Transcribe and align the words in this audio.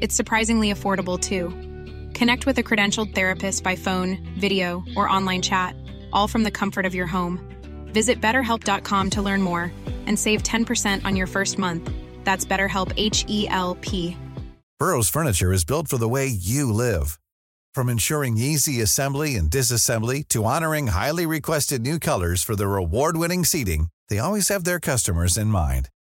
It's 0.00 0.14
surprisingly 0.14 0.72
affordable 0.72 1.18
too. 1.18 1.50
Connect 2.12 2.46
with 2.46 2.58
a 2.58 2.62
credentialed 2.62 3.14
therapist 3.14 3.64
by 3.64 3.76
phone, 3.76 4.18
video, 4.38 4.84
or 4.96 5.08
online 5.08 5.42
chat, 5.42 5.74
all 6.12 6.28
from 6.28 6.42
the 6.44 6.50
comfort 6.50 6.86
of 6.86 6.94
your 6.94 7.06
home. 7.06 7.40
Visit 7.92 8.20
betterhelp.com 8.20 9.10
to 9.10 9.22
learn 9.22 9.42
more 9.42 9.72
and 10.06 10.18
save 10.18 10.42
10% 10.42 11.04
on 11.04 11.16
your 11.16 11.26
first 11.26 11.58
month. 11.58 11.90
That's 12.24 12.44
BetterHelp 12.44 12.92
H 12.96 13.24
E 13.28 13.48
L 13.48 13.76
P. 13.80 14.16
Burrow's 14.78 15.08
furniture 15.08 15.52
is 15.52 15.64
built 15.64 15.88
for 15.88 15.96
the 15.96 16.08
way 16.08 16.26
you 16.26 16.70
live. 16.70 17.18
From 17.74 17.88
ensuring 17.88 18.36
easy 18.36 18.82
assembly 18.82 19.36
and 19.36 19.50
disassembly 19.50 20.26
to 20.28 20.44
honoring 20.44 20.88
highly 20.88 21.24
requested 21.24 21.80
new 21.80 21.98
colors 21.98 22.42
for 22.42 22.56
their 22.56 22.76
award 22.76 23.16
winning 23.16 23.44
seating, 23.44 23.88
they 24.08 24.18
always 24.18 24.48
have 24.48 24.64
their 24.64 24.80
customers 24.80 25.38
in 25.38 25.48
mind. 25.48 25.88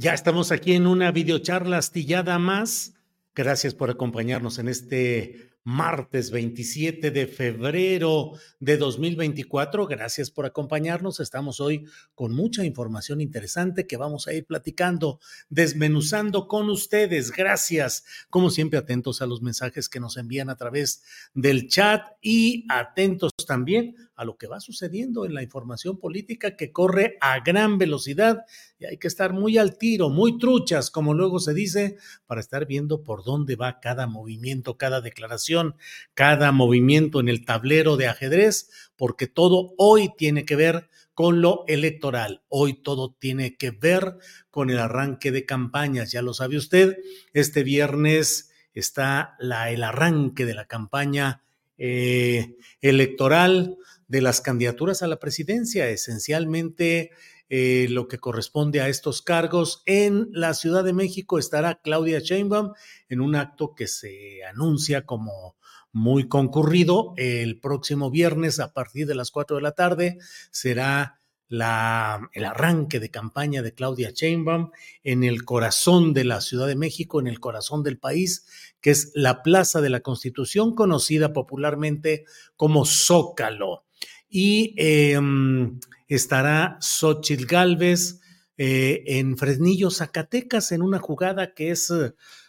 Ya 0.00 0.14
estamos 0.14 0.52
aquí 0.52 0.74
en 0.74 0.86
una 0.86 1.10
videocharla 1.10 1.78
astillada 1.78 2.38
más. 2.38 2.94
Gracias 3.34 3.74
por 3.74 3.90
acompañarnos 3.90 4.60
en 4.60 4.68
este 4.68 5.50
martes 5.64 6.30
27 6.30 7.10
de 7.10 7.26
febrero 7.26 8.30
de 8.60 8.76
2024. 8.76 9.88
Gracias 9.88 10.30
por 10.30 10.46
acompañarnos. 10.46 11.18
Estamos 11.18 11.58
hoy 11.58 11.84
con 12.14 12.32
mucha 12.32 12.64
información 12.64 13.20
interesante 13.20 13.88
que 13.88 13.96
vamos 13.96 14.28
a 14.28 14.34
ir 14.34 14.46
platicando, 14.46 15.18
desmenuzando 15.50 16.46
con 16.46 16.70
ustedes. 16.70 17.32
Gracias, 17.32 18.04
como 18.30 18.50
siempre, 18.50 18.78
atentos 18.78 19.20
a 19.20 19.26
los 19.26 19.42
mensajes 19.42 19.88
que 19.88 19.98
nos 20.00 20.16
envían 20.16 20.48
a 20.48 20.56
través 20.56 21.02
del 21.34 21.68
chat 21.68 22.02
y 22.22 22.64
atentos 22.70 23.32
también 23.46 23.96
a 24.14 24.24
lo 24.24 24.38
que 24.38 24.46
va 24.46 24.60
sucediendo 24.60 25.26
en 25.26 25.34
la 25.34 25.42
información 25.42 25.98
política 25.98 26.56
que 26.56 26.72
corre 26.72 27.18
a 27.20 27.40
gran 27.40 27.78
velocidad 27.78 28.38
y 28.78 28.86
hay 28.86 28.96
que 28.96 29.08
estar 29.08 29.32
muy 29.32 29.58
al 29.58 29.76
tiro, 29.76 30.08
muy 30.08 30.38
truchas, 30.38 30.90
como 30.90 31.14
luego 31.14 31.40
se 31.40 31.52
dice, 31.52 31.96
para 32.26 32.40
estar 32.40 32.66
viendo 32.66 33.02
por 33.02 33.24
dónde 33.24 33.56
va 33.56 33.80
cada 33.80 34.06
movimiento, 34.06 34.78
cada 34.78 35.00
declaración, 35.00 35.74
cada 36.14 36.52
movimiento 36.52 37.18
en 37.20 37.28
el 37.28 37.44
tablero 37.44 37.96
de 37.96 38.06
ajedrez, 38.06 38.70
porque 38.96 39.26
todo 39.26 39.74
hoy 39.76 40.10
tiene 40.16 40.44
que 40.44 40.56
ver 40.56 40.88
con 41.12 41.40
lo 41.40 41.64
electoral. 41.66 42.42
Hoy 42.48 42.74
todo 42.74 43.16
tiene 43.18 43.56
que 43.56 43.72
ver 43.72 44.18
con 44.50 44.70
el 44.70 44.78
arranque 44.78 45.32
de 45.32 45.44
campañas, 45.44 46.12
ya 46.12 46.22
lo 46.22 46.32
sabe 46.32 46.56
usted, 46.56 46.98
este 47.32 47.64
viernes 47.64 48.52
está 48.74 49.36
el 49.40 49.82
arranque 49.82 50.46
de 50.46 50.54
la 50.54 50.66
campaña 50.66 51.42
eh, 51.78 52.56
electoral 52.80 53.76
de 54.06 54.22
las 54.22 54.40
candidaturas 54.40 55.02
a 55.02 55.08
la 55.08 55.18
presidencia, 55.18 55.88
esencialmente 55.88 57.10
eh, 57.50 57.86
lo 57.90 58.08
que 58.08 58.18
corresponde 58.18 58.80
a 58.80 58.88
estos 58.88 59.22
cargos. 59.22 59.82
En 59.86 60.28
la 60.32 60.54
Ciudad 60.54 60.84
de 60.84 60.92
México 60.92 61.38
estará 61.38 61.80
Claudia 61.80 62.20
Sheinbaum 62.20 62.72
en 63.08 63.20
un 63.20 63.34
acto 63.34 63.74
que 63.74 63.86
se 63.86 64.44
anuncia 64.44 65.06
como 65.06 65.56
muy 65.92 66.28
concurrido 66.28 67.14
el 67.16 67.58
próximo 67.60 68.10
viernes 68.10 68.60
a 68.60 68.72
partir 68.72 69.06
de 69.06 69.14
las 69.14 69.30
4 69.30 69.56
de 69.56 69.62
la 69.62 69.72
tarde. 69.72 70.18
Será 70.50 71.20
la, 71.48 72.28
el 72.34 72.44
arranque 72.44 73.00
de 73.00 73.10
campaña 73.10 73.62
de 73.62 73.72
Claudia 73.74 74.10
Sheinbaum 74.10 74.70
en 75.02 75.24
el 75.24 75.44
corazón 75.44 76.12
de 76.12 76.24
la 76.24 76.40
Ciudad 76.40 76.66
de 76.66 76.76
México, 76.76 77.20
en 77.20 77.26
el 77.26 77.40
corazón 77.40 77.82
del 77.82 77.98
país, 77.98 78.46
que 78.80 78.90
es 78.90 79.10
la 79.14 79.42
Plaza 79.42 79.80
de 79.80 79.90
la 79.90 80.00
Constitución, 80.00 80.74
conocida 80.74 81.32
popularmente 81.32 82.24
como 82.56 82.84
Zócalo 82.84 83.84
y 84.28 84.74
em, 84.76 85.80
estará 86.08 86.78
Xochitl 86.80 87.46
Galvez 87.46 88.20
eh, 88.56 89.04
en 89.06 89.36
Fresnillo, 89.36 89.90
Zacatecas, 89.90 90.72
en 90.72 90.82
una 90.82 90.98
jugada 90.98 91.54
que 91.54 91.70
es 91.70 91.92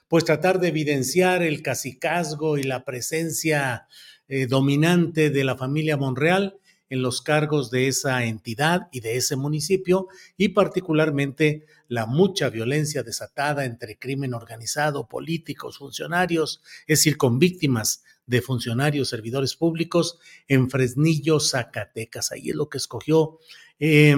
pues 0.08 0.25
tratar 0.25 0.59
de 0.59 0.70
evidenciar 0.70 1.44
el 1.44 1.62
cacicazgo 1.62 2.58
y 2.58 2.64
la 2.64 2.84
presencia 2.84 3.88
eh, 4.28 4.47
dominante 4.47 5.30
de 5.30 5.44
la 5.44 5.56
familia 5.56 5.97
Monreal 5.97 6.59
en 6.90 7.03
los 7.03 7.22
cargos 7.22 7.70
de 7.70 7.88
esa 7.88 8.24
entidad 8.25 8.88
y 8.92 9.02
de 9.02 9.16
ese 9.16 9.36
municipio 9.36 10.08
y 10.38 10.50
particularmente 10.50 11.66
la 11.88 12.08
mucha 12.08 12.50
violencia 12.50 13.03
desatada 13.03 13.66
entre 13.66 13.97
crimen 13.97 14.34
organizado, 14.34 15.08
políticos, 15.08 15.78
funcionarios, 15.78 16.62
es 16.81 17.00
decir, 17.00 17.18
con 17.18 17.38
víctimas 17.38 18.03
de 18.29 18.41
funcionarios, 18.41 19.09
servidores 19.09 19.56
públicos 19.56 20.19
en 20.47 20.69
Fresnillo, 20.69 21.40
Zacatecas. 21.40 22.31
Ahí 22.31 22.50
es 22.50 22.56
lo 22.56 22.69
que 22.69 22.78
escogió 22.78 23.40
eh, 23.79 24.16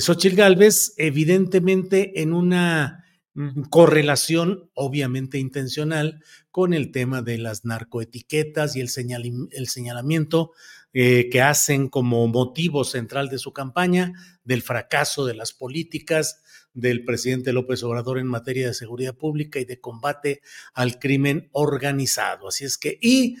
Xochitl 0.00 0.36
Galvez, 0.36 0.94
evidentemente 0.96 2.22
en 2.22 2.32
una 2.32 3.04
correlación 3.70 4.70
obviamente 4.74 5.38
intencional 5.38 6.22
con 6.50 6.72
el 6.72 6.90
tema 6.90 7.22
de 7.22 7.38
las 7.38 7.64
narcoetiquetas 7.64 8.74
y 8.76 8.80
el, 8.80 8.88
señalamiento 8.88 10.52
eh, 10.92 11.28
que 11.30 11.40
hacen 11.40 11.88
como 11.88 12.26
motivo 12.26 12.84
central 12.84 13.28
de 13.28 13.38
su 13.38 13.52
campaña 13.52 14.12
del 14.44 14.62
fracaso 14.62 15.24
de 15.24 15.34
las 15.34 15.52
políticas 15.52 16.42
del 16.74 17.04
presidente 17.04 17.52
López 17.52 17.82
Obrador 17.82 18.18
en 18.18 18.26
materia 18.26 18.66
de 18.66 18.74
seguridad 18.74 19.14
pública 19.14 19.58
y 19.58 19.64
de 19.64 19.80
combate 19.80 20.40
al 20.74 20.98
crimen 20.98 21.48
organizado. 21.52 22.48
Así 22.48 22.64
es 22.64 22.78
que, 22.78 22.98
y 23.00 23.36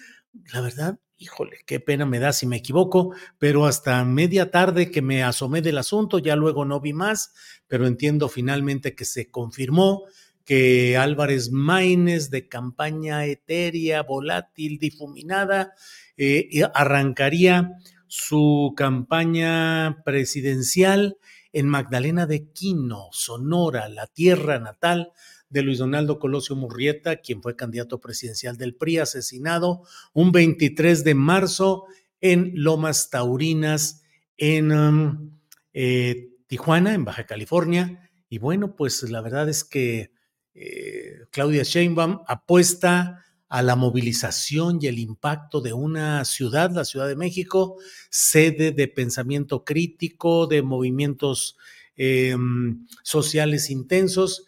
la 0.52 0.60
verdad, 0.60 0.98
híjole, 1.16 1.58
qué 1.66 1.80
pena 1.80 2.06
me 2.06 2.18
da 2.18 2.32
si 2.32 2.46
me 2.46 2.56
equivoco, 2.56 3.14
pero 3.38 3.66
hasta 3.66 4.04
media 4.04 4.50
tarde 4.50 4.90
que 4.90 5.02
me 5.02 5.22
asomé 5.22 5.62
del 5.62 5.78
asunto, 5.78 6.18
ya 6.18 6.36
luego 6.36 6.64
no 6.64 6.80
vi 6.80 6.92
más, 6.92 7.32
pero 7.66 7.86
entiendo 7.86 8.28
finalmente 8.28 8.94
que 8.94 9.04
se 9.04 9.30
confirmó 9.30 10.04
que 10.44 10.96
Álvarez 10.96 11.50
Maínez 11.50 12.30
de 12.30 12.48
campaña 12.48 13.26
etérea, 13.26 14.02
volátil, 14.02 14.78
difuminada, 14.78 15.74
eh, 16.16 16.48
arrancaría 16.72 17.72
su 18.06 18.72
campaña 18.74 20.02
presidencial 20.04 21.18
en 21.52 21.68
Magdalena 21.68 22.26
de 22.26 22.50
Quino, 22.50 23.08
Sonora, 23.12 23.88
la 23.88 24.06
tierra 24.06 24.58
natal 24.58 25.12
de 25.50 25.62
Luis 25.62 25.78
Donaldo 25.78 26.18
Colosio 26.18 26.56
Murrieta, 26.56 27.16
quien 27.16 27.42
fue 27.42 27.56
candidato 27.56 28.00
presidencial 28.00 28.56
del 28.56 28.74
PRI, 28.74 28.98
asesinado 28.98 29.82
un 30.12 30.32
23 30.32 31.04
de 31.04 31.14
marzo 31.14 31.84
en 32.20 32.52
Lomas 32.54 33.10
Taurinas, 33.10 34.02
en 34.36 34.72
um, 34.72 35.38
eh, 35.72 36.30
Tijuana, 36.46 36.94
en 36.94 37.04
Baja 37.04 37.26
California. 37.26 38.10
Y 38.28 38.38
bueno, 38.38 38.76
pues 38.76 39.02
la 39.10 39.20
verdad 39.20 39.48
es 39.48 39.64
que 39.64 40.12
eh, 40.54 41.20
Claudia 41.30 41.62
Sheinbaum 41.62 42.22
apuesta 42.26 43.24
a 43.48 43.62
la 43.62 43.76
movilización 43.76 44.78
y 44.80 44.88
el 44.88 44.98
impacto 44.98 45.60
de 45.60 45.72
una 45.72 46.24
ciudad, 46.24 46.70
la 46.70 46.84
Ciudad 46.84 47.08
de 47.08 47.16
México, 47.16 47.76
sede 48.10 48.72
de 48.72 48.88
pensamiento 48.88 49.64
crítico, 49.64 50.46
de 50.46 50.62
movimientos 50.62 51.56
em, 51.96 52.86
sociales 53.02 53.70
intensos. 53.70 54.44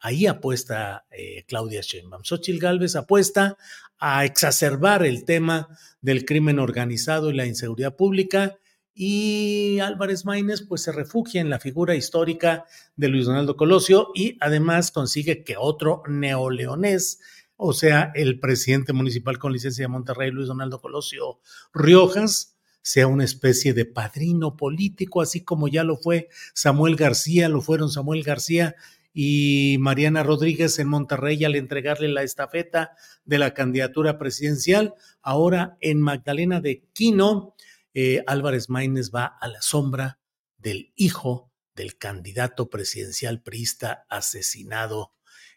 Ahí 0.00 0.26
apuesta 0.26 1.06
eh, 1.10 1.44
Claudia 1.46 1.80
Sheinbaum. 1.80 2.22
Xochitl 2.24 2.58
Gálvez 2.58 2.96
apuesta 2.96 3.56
a 3.98 4.24
exacerbar 4.24 5.04
el 5.04 5.24
tema 5.24 5.68
del 6.00 6.24
crimen 6.24 6.58
organizado 6.58 7.30
y 7.30 7.34
la 7.34 7.46
inseguridad 7.46 7.96
pública 7.96 8.56
y 9.00 9.78
Álvarez 9.78 10.24
Maínez 10.24 10.62
pues 10.62 10.82
se 10.82 10.90
refugia 10.90 11.40
en 11.40 11.50
la 11.50 11.60
figura 11.60 11.94
histórica 11.94 12.64
de 12.96 13.06
Luis 13.06 13.26
Donaldo 13.26 13.56
Colosio 13.56 14.08
y 14.12 14.36
además 14.40 14.90
consigue 14.90 15.44
que 15.44 15.56
otro 15.56 16.02
neoleonés, 16.08 17.20
o 17.56 17.72
sea, 17.72 18.10
el 18.16 18.40
presidente 18.40 18.92
municipal 18.92 19.38
con 19.38 19.52
licencia 19.52 19.84
de 19.84 19.88
Monterrey, 19.88 20.32
Luis 20.32 20.48
Donaldo 20.48 20.80
Colosio 20.80 21.38
Riojas, 21.72 22.56
sea 22.82 23.06
una 23.06 23.24
especie 23.24 23.72
de 23.72 23.84
padrino 23.84 24.56
político, 24.56 25.20
así 25.20 25.44
como 25.44 25.68
ya 25.68 25.84
lo 25.84 25.96
fue 25.96 26.28
Samuel 26.54 26.96
García, 26.96 27.48
lo 27.48 27.60
fueron 27.60 27.90
Samuel 27.90 28.24
García 28.24 28.74
y 29.12 29.76
Mariana 29.80 30.22
Rodríguez 30.22 30.78
en 30.78 30.88
Monterrey 30.88 31.44
al 31.44 31.56
entregarle 31.56 32.08
la 32.08 32.22
estafeta 32.22 32.92
de 33.24 33.38
la 33.38 33.52
candidatura 33.54 34.18
presidencial. 34.18 34.94
Ahora 35.22 35.76
en 35.80 36.00
Magdalena 36.00 36.60
de 36.60 36.84
Quino, 36.92 37.54
eh, 37.94 38.22
Álvarez 38.26 38.68
Maínez 38.68 39.10
va 39.14 39.26
a 39.26 39.48
la 39.48 39.62
sombra 39.62 40.18
del 40.56 40.92
hijo 40.96 41.52
del 41.74 41.96
candidato 41.96 42.68
presidencial 42.70 43.42
priista 43.42 44.06
asesinado 44.08 45.12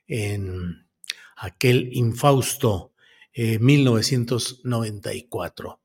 en 0.08 0.88
aquel 1.36 1.90
infausto 1.94 2.92
1994. 3.34 5.80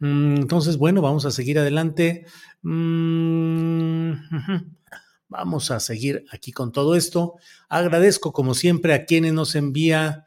Eh, 0.00 0.06
mm, 0.06 0.36
entonces, 0.36 0.76
bueno, 0.76 1.02
vamos 1.02 1.26
a 1.26 1.30
seguir 1.30 1.58
adelante. 1.58 2.26
Mm, 2.62 4.12
vamos 5.30 5.70
a 5.70 5.80
seguir 5.80 6.26
aquí 6.30 6.52
con 6.52 6.72
todo 6.72 6.94
esto. 6.94 7.36
Agradezco, 7.70 8.32
como 8.32 8.52
siempre, 8.52 8.92
a 8.92 9.06
quienes 9.06 9.32
nos 9.32 9.54
envía 9.54 10.26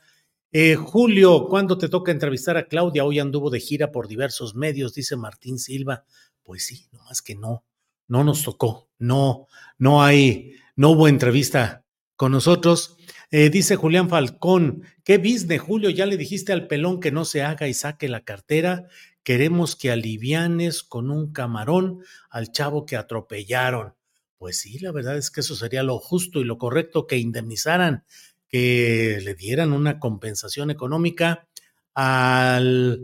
eh, 0.55 0.75
Julio, 0.75 1.47
¿cuándo 1.49 1.79
te 1.79 1.89
toca 1.89 2.11
entrevistar 2.11 2.57
a 2.57 2.67
Claudia? 2.67 3.05
Hoy 3.05 3.17
anduvo 3.17 3.49
de 3.49 3.59
gira 3.59 3.91
por 3.91 4.07
diversos 4.07 4.53
medios, 4.53 4.93
dice 4.93 5.15
Martín 5.15 5.57
Silva. 5.57 6.05
Pues 6.43 6.67
sí, 6.67 6.85
nomás 6.91 7.23
que 7.23 7.33
no, 7.33 7.63
no 8.07 8.23
nos 8.23 8.43
tocó, 8.43 8.87
no, 8.99 9.47
no 9.79 10.03
hay, 10.03 10.53
no 10.75 10.91
hubo 10.91 11.07
entrevista 11.07 11.85
con 12.15 12.31
nosotros. 12.31 12.97
Eh, 13.31 13.49
dice 13.49 13.77
Julián 13.77 14.09
Falcón, 14.09 14.83
¿qué 15.03 15.17
business, 15.17 15.59
Julio? 15.59 15.89
Ya 15.89 16.05
le 16.05 16.17
dijiste 16.17 16.53
al 16.53 16.67
pelón 16.67 16.99
que 16.99 17.11
no 17.11 17.25
se 17.25 17.41
haga 17.41 17.67
y 17.67 17.73
saque 17.73 18.07
la 18.07 18.23
cartera. 18.23 18.85
Queremos 19.23 19.75
que 19.75 19.89
alivianes 19.89 20.83
con 20.83 21.09
un 21.09 21.33
camarón 21.33 22.03
al 22.29 22.51
chavo 22.51 22.85
que 22.85 22.95
atropellaron. 22.95 23.95
Pues 24.43 24.59
sí, 24.59 24.77
la 24.79 24.91
verdad 24.91 25.15
es 25.17 25.31
que 25.31 25.39
eso 25.39 25.55
sería 25.55 25.83
lo 25.83 25.99
justo 25.99 26.41
y 26.41 26.43
lo 26.43 26.57
correcto 26.57 27.07
que 27.07 27.15
indemnizaran 27.17 28.03
que 28.49 29.21
le 29.23 29.35
dieran 29.35 29.71
una 29.71 29.99
compensación 29.99 30.69
económica 30.69 31.47
al 31.93 32.99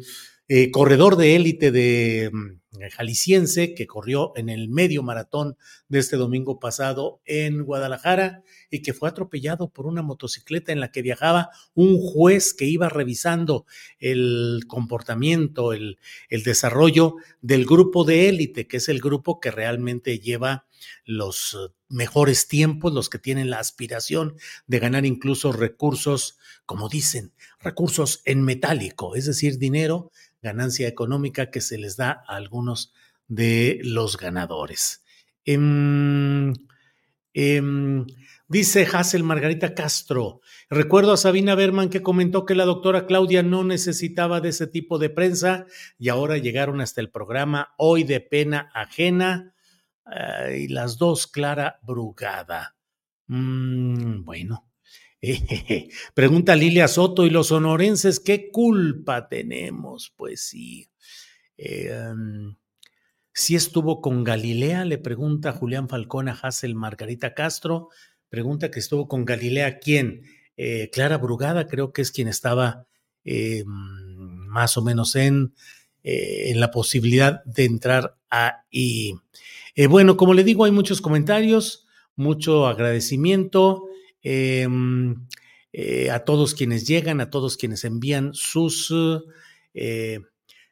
eh, 0.49 0.69
corredor 0.69 1.15
de 1.15 1.37
élite 1.37 1.71
de 1.71 2.29
mm, 2.33 2.58
jalisciense 2.91 3.73
que 3.73 3.87
corrió 3.87 4.31
en 4.35 4.49
el 4.49 4.69
medio 4.69 5.01
maratón 5.03 5.57
de 5.87 5.99
este 5.99 6.17
domingo 6.17 6.59
pasado 6.59 7.21
en 7.25 7.63
Guadalajara 7.63 8.43
y 8.69 8.81
que 8.81 8.93
fue 8.93 9.09
atropellado 9.09 9.69
por 9.69 9.87
una 9.87 10.01
motocicleta 10.01 10.71
en 10.71 10.79
la 10.79 10.91
que 10.91 11.01
viajaba 11.01 11.49
un 11.73 11.97
juez 11.99 12.53
que 12.53 12.65
iba 12.65 12.89
revisando 12.89 13.65
el 13.99 14.61
comportamiento, 14.67 15.73
el, 15.73 15.97
el 16.29 16.43
desarrollo 16.43 17.15
del 17.41 17.65
grupo 17.65 18.03
de 18.03 18.29
élite, 18.29 18.67
que 18.67 18.77
es 18.77 18.89
el 18.89 18.99
grupo 18.99 19.39
que 19.39 19.51
realmente 19.51 20.19
lleva 20.19 20.67
los 21.05 21.57
mejores 21.89 22.47
tiempos, 22.47 22.93
los 22.93 23.09
que 23.09 23.19
tienen 23.19 23.49
la 23.49 23.59
aspiración 23.59 24.35
de 24.67 24.79
ganar 24.79 25.05
incluso 25.05 25.51
recursos, 25.51 26.37
como 26.65 26.87
dicen, 26.87 27.33
recursos 27.59 28.21
en 28.25 28.43
metálico, 28.43 29.15
es 29.15 29.25
decir, 29.25 29.57
dinero, 29.57 30.11
ganancia 30.41 30.87
económica 30.87 31.51
que 31.51 31.61
se 31.61 31.77
les 31.77 31.97
da 31.97 32.23
a 32.27 32.35
algunos 32.59 32.93
de 33.27 33.79
los 33.83 34.17
ganadores. 34.17 35.03
Em, 35.45 36.53
em, 37.33 38.05
dice 38.47 38.87
Hazel 38.91 39.23
Margarita 39.23 39.73
Castro, 39.73 40.41
recuerdo 40.69 41.13
a 41.13 41.17
Sabina 41.17 41.55
Berman 41.55 41.89
que 41.89 42.01
comentó 42.01 42.45
que 42.45 42.55
la 42.55 42.65
doctora 42.65 43.05
Claudia 43.05 43.43
no 43.43 43.63
necesitaba 43.63 44.41
de 44.41 44.49
ese 44.49 44.67
tipo 44.67 44.99
de 44.99 45.09
prensa 45.09 45.65
y 45.97 46.09
ahora 46.09 46.37
llegaron 46.37 46.81
hasta 46.81 47.01
el 47.01 47.09
programa 47.09 47.73
Hoy 47.77 48.03
de 48.03 48.19
Pena 48.19 48.69
Ajena 48.73 49.55
y 50.57 50.67
las 50.67 50.97
dos 50.97 51.27
Clara 51.27 51.79
Brugada. 51.83 52.75
Mm, 53.27 54.23
bueno. 54.25 54.65
pregunta 56.13 56.55
Lilia 56.55 56.87
Soto, 56.87 57.25
¿y 57.25 57.29
los 57.29 57.47
sonorenses 57.47 58.19
qué 58.19 58.49
culpa 58.49 59.27
tenemos? 59.27 60.13
Pues 60.15 60.41
sí. 60.41 60.89
Em, 61.61 62.55
si 63.33 63.55
estuvo 63.55 63.99
con 63.99 64.23
Galilea, 64.23 64.85
le 64.85 64.97
pregunta 64.97 65.51
Julián 65.51 65.89
Falcón 65.89 66.29
a 66.29 66.31
Hassel 66.31 66.73
Margarita 66.73 67.33
Castro. 67.33 67.89
Pregunta 68.29 68.71
que 68.71 68.79
estuvo 68.79 69.09
con 69.09 69.25
Galilea, 69.25 69.79
¿quién? 69.79 70.23
Eh, 70.55 70.89
Clara 70.93 71.17
Brugada, 71.17 71.67
creo 71.67 71.91
que 71.91 72.01
es 72.01 72.11
quien 72.11 72.29
estaba 72.29 72.87
em, 73.25 73.65
más 73.65 74.77
o 74.77 74.81
menos 74.81 75.15
en, 75.15 75.53
eh, 76.03 76.51
en 76.51 76.61
la 76.61 76.71
posibilidad 76.71 77.43
de 77.43 77.65
entrar 77.65 78.17
ahí. 78.29 79.15
Eh, 79.75 79.87
bueno, 79.87 80.15
como 80.15 80.33
le 80.33 80.45
digo, 80.45 80.63
hay 80.63 80.71
muchos 80.71 81.01
comentarios, 81.01 81.87
mucho 82.15 82.67
agradecimiento 82.67 83.83
em, 84.21 85.27
eh, 85.73 86.09
a 86.09 86.23
todos 86.23 86.55
quienes 86.55 86.87
llegan, 86.87 87.19
a 87.19 87.29
todos 87.29 87.57
quienes 87.57 87.83
envían 87.83 88.33
sus... 88.33 88.93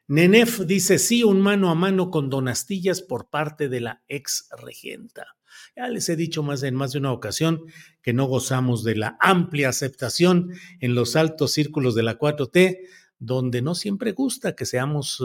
Eh, 0.07 0.13
Nenef 0.13 0.61
dice 0.61 0.99
sí, 0.99 1.23
un 1.23 1.41
mano 1.41 1.69
a 1.69 1.75
mano 1.75 2.09
con 2.09 2.29
donastillas 2.29 3.01
por 3.01 3.29
parte 3.29 3.69
de 3.69 3.81
la 3.81 4.03
ex 4.07 4.49
regenta. 4.57 5.35
Ya 5.75 5.87
les 5.87 6.09
he 6.09 6.15
dicho 6.15 6.43
más 6.43 6.63
en 6.63 6.75
más 6.75 6.93
de 6.93 6.99
una 6.99 7.11
ocasión 7.11 7.61
que 8.01 8.13
no 8.13 8.25
gozamos 8.25 8.83
de 8.83 8.95
la 8.95 9.17
amplia 9.19 9.69
aceptación 9.69 10.51
en 10.79 10.95
los 10.95 11.15
altos 11.15 11.51
círculos 11.51 11.95
de 11.95 12.03
la 12.03 12.17
4T, 12.17 12.79
donde 13.19 13.61
no 13.61 13.75
siempre 13.75 14.11
gusta 14.11 14.55
que 14.55 14.65
seamos 14.65 15.23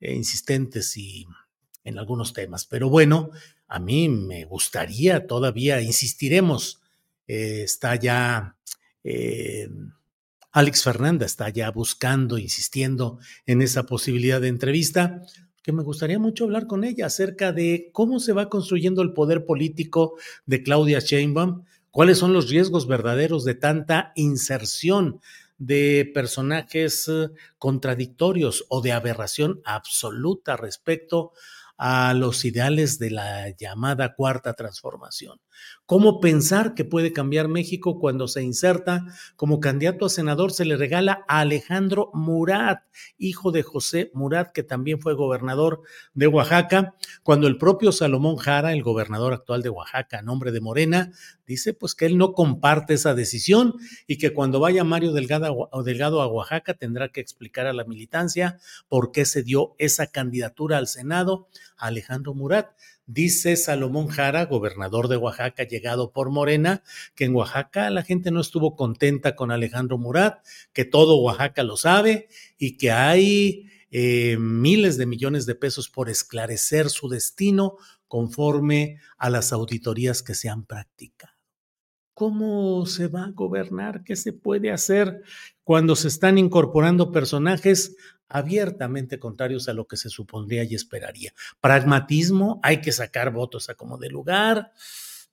insistentes 0.00 0.96
y 0.96 1.26
en 1.84 1.98
algunos 1.98 2.32
temas. 2.32 2.66
Pero 2.66 2.88
bueno, 2.88 3.30
a 3.66 3.78
mí 3.78 4.08
me 4.08 4.44
gustaría 4.44 5.26
todavía, 5.26 5.80
insistiremos, 5.80 6.80
eh, 7.26 7.62
está 7.64 7.96
ya 7.96 8.56
eh, 9.04 9.68
Alex 10.52 10.82
Fernández, 10.82 11.26
está 11.26 11.48
ya 11.50 11.70
buscando, 11.70 12.38
insistiendo 12.38 13.18
en 13.46 13.62
esa 13.62 13.84
posibilidad 13.84 14.40
de 14.40 14.48
entrevista, 14.48 15.22
que 15.62 15.72
me 15.72 15.82
gustaría 15.82 16.18
mucho 16.18 16.44
hablar 16.44 16.66
con 16.66 16.84
ella 16.84 17.06
acerca 17.06 17.52
de 17.52 17.90
cómo 17.92 18.20
se 18.20 18.32
va 18.32 18.48
construyendo 18.48 19.02
el 19.02 19.12
poder 19.12 19.44
político 19.44 20.14
de 20.46 20.62
Claudia 20.62 21.00
Sheinbaum, 21.00 21.64
cuáles 21.90 22.18
son 22.18 22.32
los 22.32 22.48
riesgos 22.48 22.86
verdaderos 22.86 23.44
de 23.44 23.54
tanta 23.54 24.12
inserción 24.14 25.20
de 25.58 26.10
personajes 26.14 27.08
eh, 27.08 27.30
contradictorios 27.58 28.64
o 28.68 28.80
de 28.80 28.92
aberración 28.92 29.60
absoluta 29.64 30.56
respecto 30.56 31.32
a 31.76 32.14
los 32.14 32.44
ideales 32.44 32.98
de 32.98 33.10
la 33.10 33.50
llamada 33.50 34.14
cuarta 34.14 34.54
transformación. 34.54 35.40
¿Cómo 35.86 36.20
pensar 36.20 36.74
que 36.74 36.84
puede 36.84 37.14
cambiar 37.14 37.48
México 37.48 37.98
cuando 37.98 38.28
se 38.28 38.42
inserta 38.42 39.06
como 39.36 39.58
candidato 39.58 40.04
a 40.04 40.10
senador? 40.10 40.52
Se 40.52 40.66
le 40.66 40.76
regala 40.76 41.24
a 41.28 41.40
Alejandro 41.40 42.10
Murat, 42.12 42.82
hijo 43.16 43.52
de 43.52 43.62
José 43.62 44.10
Murat, 44.12 44.52
que 44.52 44.62
también 44.62 45.00
fue 45.00 45.14
gobernador 45.14 45.80
de 46.12 46.26
Oaxaca, 46.26 46.94
cuando 47.22 47.46
el 47.46 47.56
propio 47.56 47.92
Salomón 47.92 48.36
Jara, 48.36 48.72
el 48.72 48.82
gobernador 48.82 49.32
actual 49.32 49.62
de 49.62 49.70
Oaxaca, 49.70 50.18
a 50.18 50.22
nombre 50.22 50.52
de 50.52 50.60
Morena, 50.60 51.12
dice 51.46 51.72
pues 51.72 51.94
que 51.94 52.04
él 52.04 52.18
no 52.18 52.32
comparte 52.32 52.94
esa 52.94 53.14
decisión 53.14 53.74
y 54.06 54.18
que 54.18 54.34
cuando 54.34 54.60
vaya 54.60 54.84
Mario 54.84 55.12
Delgado, 55.12 55.70
Delgado 55.84 56.20
a 56.20 56.26
Oaxaca 56.26 56.74
tendrá 56.74 57.08
que 57.08 57.20
explicar 57.20 57.66
a 57.66 57.72
la 57.72 57.84
militancia 57.84 58.58
por 58.88 59.10
qué 59.10 59.24
se 59.24 59.42
dio 59.42 59.74
esa 59.78 60.08
candidatura 60.08 60.76
al 60.76 60.86
Senado 60.86 61.48
a 61.78 61.86
Alejandro 61.86 62.34
Murat. 62.34 62.72
Dice 63.10 63.56
Salomón 63.56 64.08
Jara, 64.08 64.44
gobernador 64.44 65.08
de 65.08 65.16
Oaxaca, 65.16 65.62
llegado 65.62 66.12
por 66.12 66.28
Morena, 66.28 66.82
que 67.14 67.24
en 67.24 67.34
Oaxaca 67.34 67.88
la 67.88 68.02
gente 68.02 68.30
no 68.30 68.38
estuvo 68.38 68.76
contenta 68.76 69.34
con 69.34 69.50
Alejandro 69.50 69.96
Murat, 69.96 70.44
que 70.74 70.84
todo 70.84 71.16
Oaxaca 71.16 71.62
lo 71.62 71.78
sabe 71.78 72.28
y 72.58 72.76
que 72.76 72.90
hay 72.90 73.70
eh, 73.90 74.36
miles 74.38 74.98
de 74.98 75.06
millones 75.06 75.46
de 75.46 75.54
pesos 75.54 75.88
por 75.88 76.10
esclarecer 76.10 76.90
su 76.90 77.08
destino 77.08 77.78
conforme 78.08 78.98
a 79.16 79.30
las 79.30 79.54
auditorías 79.54 80.22
que 80.22 80.34
se 80.34 80.50
han 80.50 80.66
practicado. 80.66 81.32
¿Cómo 82.12 82.84
se 82.84 83.08
va 83.08 83.24
a 83.24 83.30
gobernar? 83.30 84.04
¿Qué 84.04 84.16
se 84.16 84.34
puede 84.34 84.70
hacer 84.70 85.22
cuando 85.68 85.96
se 85.96 86.08
están 86.08 86.38
incorporando 86.38 87.12
personajes 87.12 87.94
abiertamente 88.26 89.18
contrarios 89.18 89.68
a 89.68 89.74
lo 89.74 89.86
que 89.86 89.98
se 89.98 90.08
supondría 90.08 90.64
y 90.64 90.74
esperaría. 90.74 91.34
Pragmatismo, 91.60 92.58
hay 92.62 92.80
que 92.80 92.90
sacar 92.90 93.34
votos 93.34 93.68
a 93.68 93.74
como 93.74 93.98
de 93.98 94.08
lugar. 94.08 94.72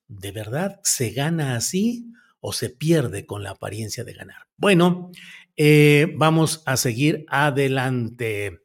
¿De 0.09 0.33
verdad 0.33 0.81
se 0.83 1.11
gana 1.11 1.55
así 1.55 2.11
o 2.41 2.51
se 2.51 2.69
pierde 2.69 3.25
con 3.25 3.43
la 3.43 3.51
apariencia 3.51 4.03
de 4.03 4.11
ganar? 4.11 4.47
Bueno, 4.57 5.09
eh, 5.55 6.13
vamos 6.17 6.63
a 6.65 6.75
seguir 6.75 7.23
adelante. 7.29 8.59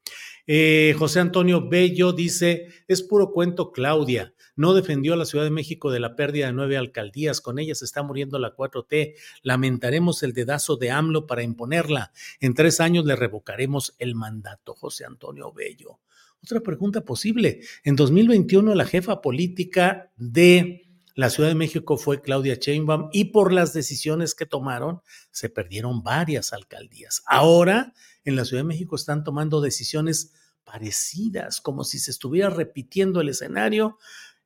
Eh, 0.49 0.97
José 0.99 1.21
Antonio 1.21 1.69
Bello 1.69 2.13
dice, 2.13 2.67
es 2.89 3.05
puro 3.05 3.31
cuento 3.31 3.71
Claudia, 3.71 4.35
no 4.61 4.75
defendió 4.75 5.15
a 5.15 5.17
la 5.17 5.25
Ciudad 5.25 5.45
de 5.45 5.51
México 5.51 5.91
de 5.91 6.01
la 6.01 6.17
pérdida 6.17 6.45
de 6.47 6.53
nueve 6.53 6.77
alcaldías, 6.77 7.41
con 7.41 7.59
ellas 7.59 7.81
está 7.81 8.03
muriendo 8.03 8.39
la 8.39 8.55
4T, 8.55 9.15
lamentaremos 9.43 10.23
el 10.23 10.35
dedazo 10.35 10.77
de 10.77 10.91
AMLO 10.91 11.27
para 11.27 11.43
imponerla, 11.43 12.13
en 12.41 12.53
tres 12.53 12.79
años 12.79 13.07
le 13.07 13.17
revocaremos 13.17 13.97
el 13.99 14.15
mandato, 14.15 14.75
José 14.75 15.07
Antonio 15.07 15.51
Bello. 15.51 16.01
Otra 16.43 16.61
pregunta 16.61 17.07
posible, 17.07 17.63
en 17.85 17.97
2021 17.97 18.75
la 18.75 18.85
jefa 18.85 19.23
política 19.23 20.13
de 20.19 20.83
la 21.15 21.31
Ciudad 21.31 21.49
de 21.49 21.55
México 21.55 21.97
fue 21.97 22.21
Claudia 22.21 22.57
Sheinbaum 22.61 23.09
y 23.15 23.27
por 23.27 23.55
las 23.55 23.73
decisiones 23.73 24.35
que 24.35 24.45
tomaron 24.45 25.01
se 25.31 25.49
perdieron 25.49 26.03
varias 26.03 26.53
alcaldías. 26.53 27.23
Ahora 27.25 27.95
en 28.25 28.37
la 28.37 28.45
Ciudad 28.45 28.63
de 28.63 28.69
México 28.69 28.95
están 28.95 29.25
tomando 29.25 29.63
decisiones 29.63 30.35
parecidas, 30.65 31.61
como 31.61 31.83
si 31.85 31.99
se 31.99 32.11
estuviera 32.11 32.49
repitiendo 32.49 33.21
el 33.21 33.31
escenario, 33.31 33.99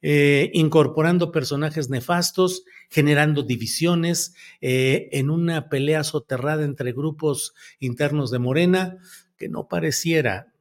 eh, 0.06 0.50
incorporando 0.52 1.32
personajes 1.32 1.88
nefastos, 1.88 2.64
generando 2.90 3.42
divisiones 3.42 4.34
eh, 4.60 5.08
en 5.12 5.30
una 5.30 5.70
pelea 5.70 6.04
soterrada 6.04 6.62
entre 6.62 6.92
grupos 6.92 7.54
internos 7.80 8.30
de 8.30 8.38
Morena 8.38 8.98
que 9.38 9.48
no 9.48 9.66
pareciera 9.66 10.52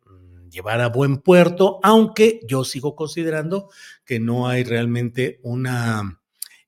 llevar 0.50 0.80
a 0.80 0.88
buen 0.88 1.18
puerto, 1.18 1.82
aunque 1.84 2.40
yo 2.48 2.64
sigo 2.64 2.96
considerando 2.96 3.70
que 4.06 4.22
no 4.22 4.48
hay 4.48 4.64
realmente 4.64 5.42
una 5.44 6.22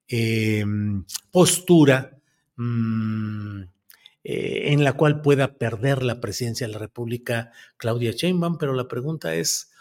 em, 0.10 1.06
postura 1.32 2.18
mm, 2.58 3.62
eh, 4.26 4.74
en 4.74 4.84
la 4.84 4.94
cual 4.98 5.22
pueda 5.22 5.54
perder 5.54 6.04
la 6.04 6.20
presidencia 6.20 6.68
de 6.68 6.74
la 6.74 6.80
República 6.80 7.54
Claudia 7.78 8.12
Sheinbaum, 8.12 8.58
pero 8.58 8.74
la 8.74 8.90
pregunta 8.90 9.34
es, 9.34 9.72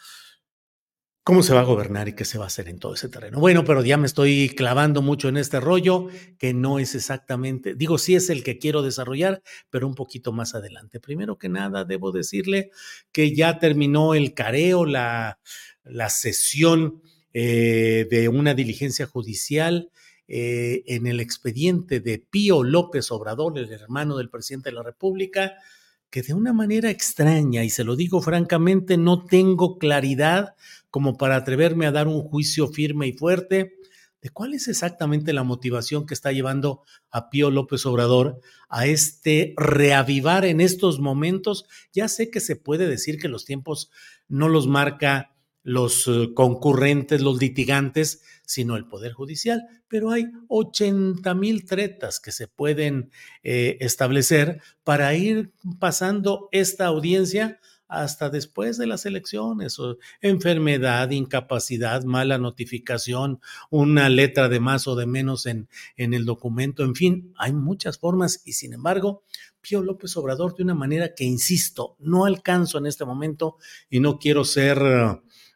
cómo 1.25 1.43
se 1.43 1.55
va 1.55 1.61
a 1.61 1.65
gobernar 1.65 2.07
y 2.07 2.13
qué 2.13 2.27
se 2.27 2.37
va 2.37 2.45
a 2.45 2.49
hacer 2.49 2.69
en 2.69 2.79
todo 2.79 2.95
ese 2.95 3.09
terreno. 3.09 3.41
Bueno, 3.41 3.65
pero 3.65 3.83
ya 3.83 3.97
me 3.97 4.07
estoy 4.07 4.51
clavando 4.51 5.01
mucho 5.01 5.31
en 5.31 5.39
este 5.39 5.59
rollo, 5.59 6.09
que 6.39 6.53
no 6.53 6.79
es 6.79 6.95
exactamente, 6.95 7.75
digo, 7.75 7.97
sí 7.97 8.15
es 8.15 8.29
el 8.29 8.45
que 8.45 8.59
quiero 8.59 8.83
desarrollar, 8.83 9.43
pero 9.71 9.87
un 9.87 9.95
poquito 9.95 10.33
más 10.33 10.55
adelante. 10.55 11.01
Primero 11.01 11.39
que 11.39 11.49
nada, 11.49 11.87
debo 11.87 12.13
decirle 12.13 12.71
que 13.11 13.35
ya 13.35 13.59
terminó 13.59 14.15
el 14.15 14.35
careo, 14.35 14.85
la, 14.85 15.39
la 15.83 16.11
sesión 16.11 17.03
eh, 17.33 18.07
de 18.11 18.29
una 18.29 18.55
diligencia 18.55 19.07
judicial. 19.07 19.91
Eh, 20.27 20.85
en 20.87 21.07
el 21.07 21.21
expediente 21.21 22.01
de 22.01 22.19
Pío 22.19 22.65
López 22.65 23.13
Obrador, 23.13 23.59
el 23.59 23.71
hermano 23.71 24.17
del 24.17 24.31
presidente 24.31 24.71
de 24.71 24.75
la 24.75 24.83
República, 24.83 25.53
que 26.15 26.23
de 26.23 26.33
una 26.33 26.53
manera 26.53 26.91
extraña, 26.91 27.65
y 27.65 27.71
se 27.71 27.83
lo 27.83 27.97
digo 27.97 28.23
francamente, 28.23 28.97
no 28.97 29.25
tengo 29.25 29.79
claridad 29.79 30.55
como 30.89 31.17
para 31.17 31.35
atreverme 31.35 31.87
a 31.87 31.91
dar 31.91 32.07
un 32.07 32.23
juicio 32.23 32.69
firme 32.69 33.09
y 33.09 33.15
fuerte 33.15 33.75
de 34.23 34.31
cuál 34.31 34.55
es 34.55 34.69
exactamente 34.69 35.33
la 35.33 35.43
motivación 35.43 36.07
que 36.07 36.15
está 36.15 36.31
llevando 36.31 36.83
a 37.11 37.31
Pío 37.31 37.51
López 37.51 37.85
Obrador 37.85 38.41
a 38.69 38.87
este 38.87 39.55
reavivar 39.57 40.45
en 40.45 40.61
estos 40.61 41.01
momentos. 41.01 41.65
Ya 41.93 42.07
sé 42.07 42.31
que 42.31 42.39
se 42.39 42.55
puede 42.55 42.87
decir 42.87 43.19
que 43.19 43.27
los 43.27 43.45
tiempos 43.45 43.91
no 44.29 44.49
los 44.49 44.69
marca 44.69 45.35
los 45.65 46.07
eh, 46.07 46.31
concurrentes, 46.33 47.23
los 47.23 47.41
litigantes, 47.41 48.23
sino 48.47 48.77
el 48.77 48.87
Poder 48.87 49.13
Judicial. 49.13 49.63
Pero 49.89 50.11
hay 50.11 50.27
80 50.49 51.35
mil 51.35 51.65
tretas 51.65 52.21
que 52.21 52.33
se 52.33 52.49
pueden 52.49 53.11
eh, 53.43 53.79
establecer 53.81 54.61
para 54.83 55.15
ir 55.15 55.53
pasando 55.79 56.49
esta 56.53 56.87
audiencia 56.87 57.61
hasta 57.87 58.31
después 58.31 58.79
de 58.79 58.87
las 58.87 59.07
elecciones, 59.07 59.77
enfermedad, 60.21 61.11
incapacidad, 61.11 62.03
mala 62.05 62.39
notificación, 62.39 63.41
una 63.71 64.09
letra 64.09 64.49
de 64.49 64.61
más 64.61 64.87
o 64.89 64.97
de 64.97 65.07
menos 65.07 65.47
en, 65.47 65.69
en 65.97 66.15
el 66.15 66.25
documento, 66.25 66.83
en 66.83 66.95
fin, 66.95 67.33
hay 67.39 67.53
muchas 67.53 67.99
formas 67.99 68.43
y 68.45 68.55
sin 68.55 68.73
embargo, 68.73 69.23
Pío 69.61 69.83
López 69.83 70.15
Obrador 70.17 70.55
de 70.55 70.63
una 70.63 70.75
manera 70.75 71.15
que, 71.15 71.25
insisto, 71.25 71.97
no 71.99 72.27
alcanzo 72.27 72.79
en 72.79 72.87
este 72.87 73.05
momento 73.05 73.57
y 73.89 74.01
no 74.01 74.19
quiero 74.19 74.45
ser, 74.45 74.79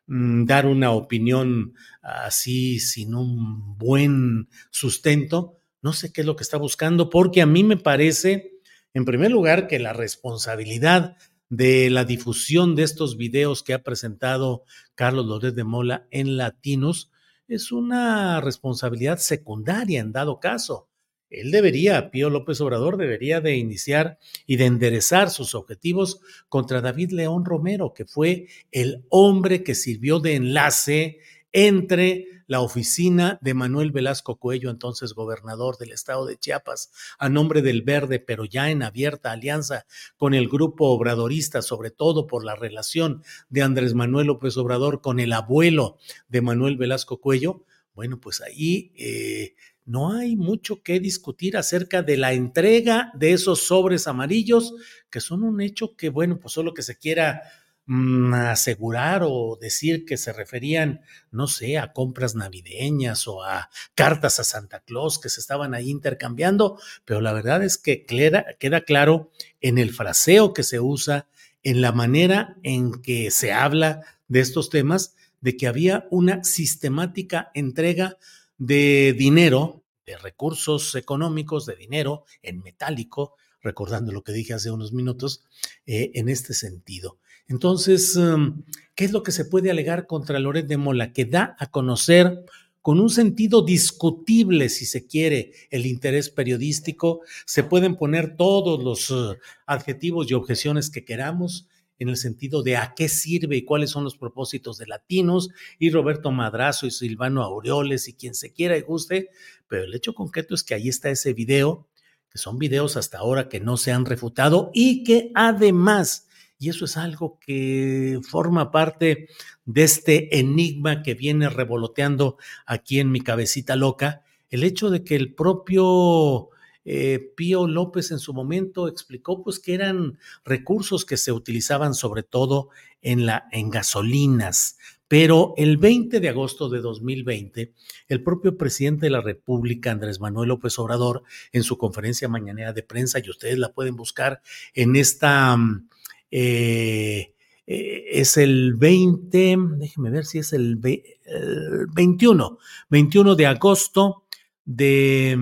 dar 0.08 0.66
una 0.66 0.90
opinión 0.92 1.74
así 2.02 2.80
sin 2.80 3.14
un 3.14 3.76
buen 3.76 4.48
sustento, 4.70 5.60
no 5.82 5.92
sé 5.92 6.12
qué 6.12 6.22
es 6.22 6.26
lo 6.26 6.34
que 6.34 6.42
está 6.42 6.56
buscando, 6.56 7.10
porque 7.10 7.42
a 7.42 7.46
mí 7.46 7.62
me 7.62 7.76
parece, 7.76 8.52
en 8.94 9.04
primer 9.04 9.30
lugar, 9.30 9.68
que 9.68 9.78
la 9.78 9.92
responsabilidad 9.92 11.16
de 11.50 11.90
la 11.90 12.04
difusión 12.04 12.74
de 12.74 12.82
estos 12.82 13.16
videos 13.16 13.62
que 13.62 13.74
ha 13.74 13.82
presentado 13.82 14.64
Carlos 14.94 15.26
Loret 15.26 15.54
de 15.54 15.64
Mola 15.64 16.06
en 16.10 16.36
Latinos 16.36 17.10
es 17.46 17.72
una 17.72 18.40
responsabilidad 18.40 19.18
secundaria 19.18 20.00
en 20.00 20.12
dado 20.12 20.40
caso. 20.40 20.87
Él 21.30 21.50
debería, 21.50 22.10
Pío 22.10 22.30
López 22.30 22.60
Obrador, 22.60 22.96
debería 22.96 23.40
de 23.40 23.56
iniciar 23.56 24.18
y 24.46 24.56
de 24.56 24.66
enderezar 24.66 25.30
sus 25.30 25.54
objetivos 25.54 26.20
contra 26.48 26.80
David 26.80 27.10
León 27.10 27.44
Romero, 27.44 27.92
que 27.94 28.06
fue 28.06 28.46
el 28.72 29.04
hombre 29.10 29.62
que 29.62 29.74
sirvió 29.74 30.20
de 30.20 30.36
enlace 30.36 31.18
entre 31.52 32.26
la 32.46 32.60
oficina 32.60 33.38
de 33.42 33.52
Manuel 33.52 33.92
Velasco 33.92 34.36
Cuello, 34.36 34.70
entonces 34.70 35.12
gobernador 35.12 35.76
del 35.76 35.92
estado 35.92 36.24
de 36.24 36.38
Chiapas, 36.38 36.90
a 37.18 37.28
nombre 37.28 37.60
del 37.60 37.82
Verde, 37.82 38.20
pero 38.20 38.46
ya 38.46 38.70
en 38.70 38.82
abierta 38.82 39.32
alianza 39.32 39.84
con 40.16 40.32
el 40.32 40.48
grupo 40.48 40.86
obradorista, 40.86 41.60
sobre 41.60 41.90
todo 41.90 42.26
por 42.26 42.44
la 42.44 42.56
relación 42.56 43.22
de 43.50 43.62
Andrés 43.62 43.92
Manuel 43.92 44.28
López 44.28 44.56
Obrador 44.56 45.02
con 45.02 45.20
el 45.20 45.34
abuelo 45.34 45.98
de 46.28 46.40
Manuel 46.40 46.78
Velasco 46.78 47.20
Cuello, 47.20 47.64
bueno, 47.94 48.20
pues 48.20 48.40
ahí 48.40 48.92
eh, 48.96 49.54
no 49.88 50.12
hay 50.12 50.36
mucho 50.36 50.82
que 50.82 51.00
discutir 51.00 51.56
acerca 51.56 52.02
de 52.02 52.16
la 52.16 52.32
entrega 52.32 53.10
de 53.14 53.32
esos 53.32 53.66
sobres 53.66 54.06
amarillos, 54.06 54.74
que 55.10 55.20
son 55.20 55.42
un 55.42 55.60
hecho 55.60 55.96
que, 55.96 56.10
bueno, 56.10 56.38
pues 56.38 56.52
solo 56.52 56.74
que 56.74 56.82
se 56.82 56.96
quiera 56.96 57.42
Mm, 57.90 58.34
asegurar 58.34 59.22
o 59.24 59.56
decir 59.58 60.04
que 60.04 60.18
se 60.18 60.34
referían, 60.34 61.00
no 61.30 61.46
sé, 61.46 61.78
a 61.78 61.94
compras 61.94 62.34
navideñas 62.34 63.26
o 63.26 63.42
a 63.42 63.70
cartas 63.94 64.38
a 64.38 64.44
Santa 64.44 64.80
Claus 64.80 65.18
que 65.18 65.30
se 65.30 65.40
estaban 65.40 65.72
ahí 65.72 65.88
intercambiando, 65.88 66.78
pero 67.06 67.22
la 67.22 67.32
verdad 67.32 67.64
es 67.64 67.78
que 67.78 68.04
queda 68.04 68.80
claro 68.82 69.30
en 69.62 69.78
el 69.78 69.94
fraseo 69.94 70.52
que 70.52 70.64
se 70.64 70.80
usa, 70.80 71.28
en 71.62 71.80
la 71.80 71.92
manera 71.92 72.58
en 72.62 73.00
que 73.00 73.30
se 73.30 73.54
habla 73.54 74.02
de 74.28 74.40
estos 74.40 74.68
temas, 74.68 75.14
de 75.40 75.56
que 75.56 75.66
había 75.66 76.06
una 76.10 76.44
sistemática 76.44 77.50
entrega 77.54 78.18
de 78.58 79.14
dinero, 79.16 79.84
de 80.04 80.18
recursos 80.18 80.94
económicos, 80.94 81.66
de 81.66 81.76
dinero 81.76 82.24
en 82.42 82.60
metálico, 82.60 83.34
recordando 83.62 84.12
lo 84.12 84.22
que 84.22 84.32
dije 84.32 84.54
hace 84.54 84.70
unos 84.70 84.92
minutos, 84.92 85.44
eh, 85.86 86.10
en 86.14 86.28
este 86.28 86.54
sentido. 86.54 87.18
Entonces, 87.48 88.14
em, 88.16 88.62
¿qué 88.94 89.06
es 89.06 89.12
lo 89.12 89.22
que 89.22 89.32
se 89.32 89.44
puede 89.44 89.70
alegar 89.70 90.06
contra 90.06 90.38
Loret 90.38 90.66
de 90.66 90.76
Mola? 90.76 91.12
Que 91.12 91.24
da 91.24 91.56
a 91.58 91.70
conocer 91.70 92.44
con 92.82 93.00
un 93.00 93.10
sentido 93.10 93.62
discutible, 93.62 94.68
si 94.68 94.86
se 94.86 95.06
quiere, 95.06 95.52
el 95.70 95.86
interés 95.86 96.30
periodístico. 96.30 97.20
Se 97.46 97.62
pueden 97.64 97.96
poner 97.96 98.36
todos 98.36 98.82
los 98.82 99.10
eh, 99.10 99.38
adjetivos 99.66 100.30
y 100.30 100.34
objeciones 100.34 100.90
que 100.90 101.04
queramos 101.04 101.66
en 101.98 102.08
el 102.08 102.16
sentido 102.16 102.62
de 102.62 102.76
a 102.76 102.94
qué 102.94 103.08
sirve 103.08 103.56
y 103.56 103.64
cuáles 103.64 103.90
son 103.90 104.04
los 104.04 104.16
propósitos 104.16 104.78
de 104.78 104.86
Latinos 104.86 105.50
y 105.78 105.90
Roberto 105.90 106.30
Madrazo 106.30 106.86
y 106.86 106.90
Silvano 106.90 107.42
Aureoles 107.42 108.08
y 108.08 108.14
quien 108.14 108.34
se 108.34 108.52
quiera 108.52 108.76
y 108.76 108.82
guste, 108.82 109.30
pero 109.66 109.84
el 109.84 109.94
hecho 109.94 110.14
concreto 110.14 110.54
es 110.54 110.62
que 110.62 110.74
ahí 110.74 110.88
está 110.88 111.10
ese 111.10 111.32
video, 111.32 111.88
que 112.30 112.38
son 112.38 112.58
videos 112.58 112.96
hasta 112.96 113.18
ahora 113.18 113.48
que 113.48 113.60
no 113.60 113.76
se 113.76 113.92
han 113.92 114.04
refutado 114.04 114.70
y 114.74 115.02
que 115.04 115.30
además 115.34 116.28
y 116.58 116.70
eso 116.70 116.86
es 116.86 116.96
algo 116.96 117.38
que 117.38 118.18
forma 118.28 118.72
parte 118.72 119.28
de 119.64 119.84
este 119.84 120.40
enigma 120.40 121.02
que 121.02 121.14
viene 121.14 121.48
revoloteando 121.48 122.36
aquí 122.66 122.98
en 122.98 123.12
mi 123.12 123.20
cabecita 123.20 123.76
loca, 123.76 124.24
el 124.50 124.64
hecho 124.64 124.90
de 124.90 125.04
que 125.04 125.14
el 125.14 125.34
propio 125.34 126.50
eh, 126.90 127.32
Pío 127.36 127.66
López 127.66 128.12
en 128.12 128.18
su 128.18 128.32
momento 128.32 128.88
explicó 128.88 129.44
pues 129.44 129.58
que 129.58 129.74
eran 129.74 130.18
recursos 130.42 131.04
que 131.04 131.18
se 131.18 131.32
utilizaban 131.32 131.92
sobre 131.92 132.22
todo 132.22 132.70
en, 133.02 133.26
la, 133.26 133.44
en 133.52 133.68
gasolinas. 133.68 134.78
Pero 135.06 135.52
el 135.58 135.76
20 135.76 136.18
de 136.18 136.30
agosto 136.30 136.70
de 136.70 136.80
2020, 136.80 137.74
el 138.08 138.22
propio 138.22 138.56
presidente 138.56 139.04
de 139.04 139.10
la 139.10 139.20
República, 139.20 139.90
Andrés 139.90 140.18
Manuel 140.18 140.48
López 140.48 140.78
Obrador, 140.78 141.24
en 141.52 141.62
su 141.62 141.76
conferencia 141.76 142.26
mañanera 142.26 142.72
de 142.72 142.82
prensa, 142.82 143.18
y 143.18 143.28
ustedes 143.28 143.58
la 143.58 143.74
pueden 143.74 143.94
buscar 143.94 144.40
en 144.72 144.96
esta 144.96 145.58
mm, 145.58 145.88
eh, 146.30 147.34
eh, 147.66 148.04
es 148.12 148.38
el 148.38 148.76
20, 148.76 149.56
déjeme 149.76 150.08
ver 150.08 150.24
si 150.24 150.38
es 150.38 150.54
el, 150.54 150.76
21, 150.76 152.58
21 152.88 153.34
de 153.34 153.46
agosto 153.46 154.24
de 154.64 155.36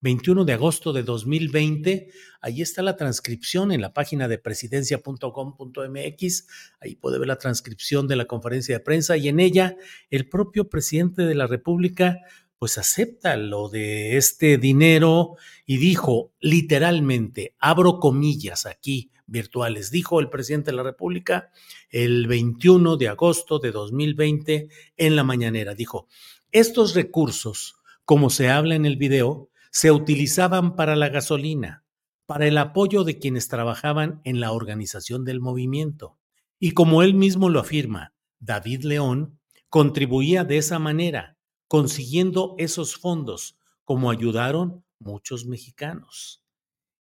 21 0.00 0.44
de 0.44 0.52
agosto 0.54 0.92
de 0.92 1.02
2020. 1.02 2.10
Ahí 2.40 2.62
está 2.62 2.82
la 2.82 2.96
transcripción 2.96 3.72
en 3.72 3.80
la 3.80 3.92
página 3.92 4.28
de 4.28 4.38
presidencia.com.mx. 4.38 6.46
Ahí 6.80 6.94
puede 6.96 7.18
ver 7.18 7.28
la 7.28 7.36
transcripción 7.36 8.08
de 8.08 8.16
la 8.16 8.24
conferencia 8.24 8.78
de 8.78 8.84
prensa 8.84 9.16
y 9.16 9.28
en 9.28 9.40
ella 9.40 9.76
el 10.10 10.28
propio 10.28 10.68
presidente 10.68 11.22
de 11.22 11.34
la 11.34 11.46
República 11.46 12.18
pues 12.58 12.76
acepta 12.76 13.38
lo 13.38 13.70
de 13.70 14.18
este 14.18 14.58
dinero 14.58 15.36
y 15.64 15.78
dijo 15.78 16.34
literalmente, 16.40 17.54
abro 17.58 18.00
comillas 18.00 18.66
aquí 18.66 19.10
virtuales, 19.26 19.90
dijo 19.90 20.20
el 20.20 20.28
presidente 20.28 20.70
de 20.70 20.76
la 20.76 20.82
República 20.82 21.50
el 21.88 22.26
21 22.26 22.98
de 22.98 23.08
agosto 23.08 23.60
de 23.60 23.70
2020 23.70 24.68
en 24.98 25.16
la 25.16 25.24
mañanera, 25.24 25.74
dijo, 25.74 26.06
estos 26.52 26.94
recursos, 26.94 27.76
como 28.04 28.28
se 28.28 28.50
habla 28.50 28.74
en 28.74 28.84
el 28.84 28.96
video, 28.96 29.49
se 29.70 29.90
utilizaban 29.90 30.76
para 30.76 30.96
la 30.96 31.08
gasolina, 31.08 31.84
para 32.26 32.46
el 32.46 32.58
apoyo 32.58 33.04
de 33.04 33.18
quienes 33.18 33.48
trabajaban 33.48 34.20
en 34.24 34.40
la 34.40 34.52
organización 34.52 35.24
del 35.24 35.40
movimiento. 35.40 36.18
Y 36.58 36.72
como 36.72 37.02
él 37.02 37.14
mismo 37.14 37.48
lo 37.48 37.60
afirma, 37.60 38.14
David 38.38 38.84
León 38.84 39.40
contribuía 39.68 40.44
de 40.44 40.58
esa 40.58 40.78
manera 40.78 41.36
consiguiendo 41.68 42.56
esos 42.58 42.96
fondos, 42.96 43.56
como 43.84 44.10
ayudaron 44.10 44.84
muchos 44.98 45.46
mexicanos. 45.46 46.44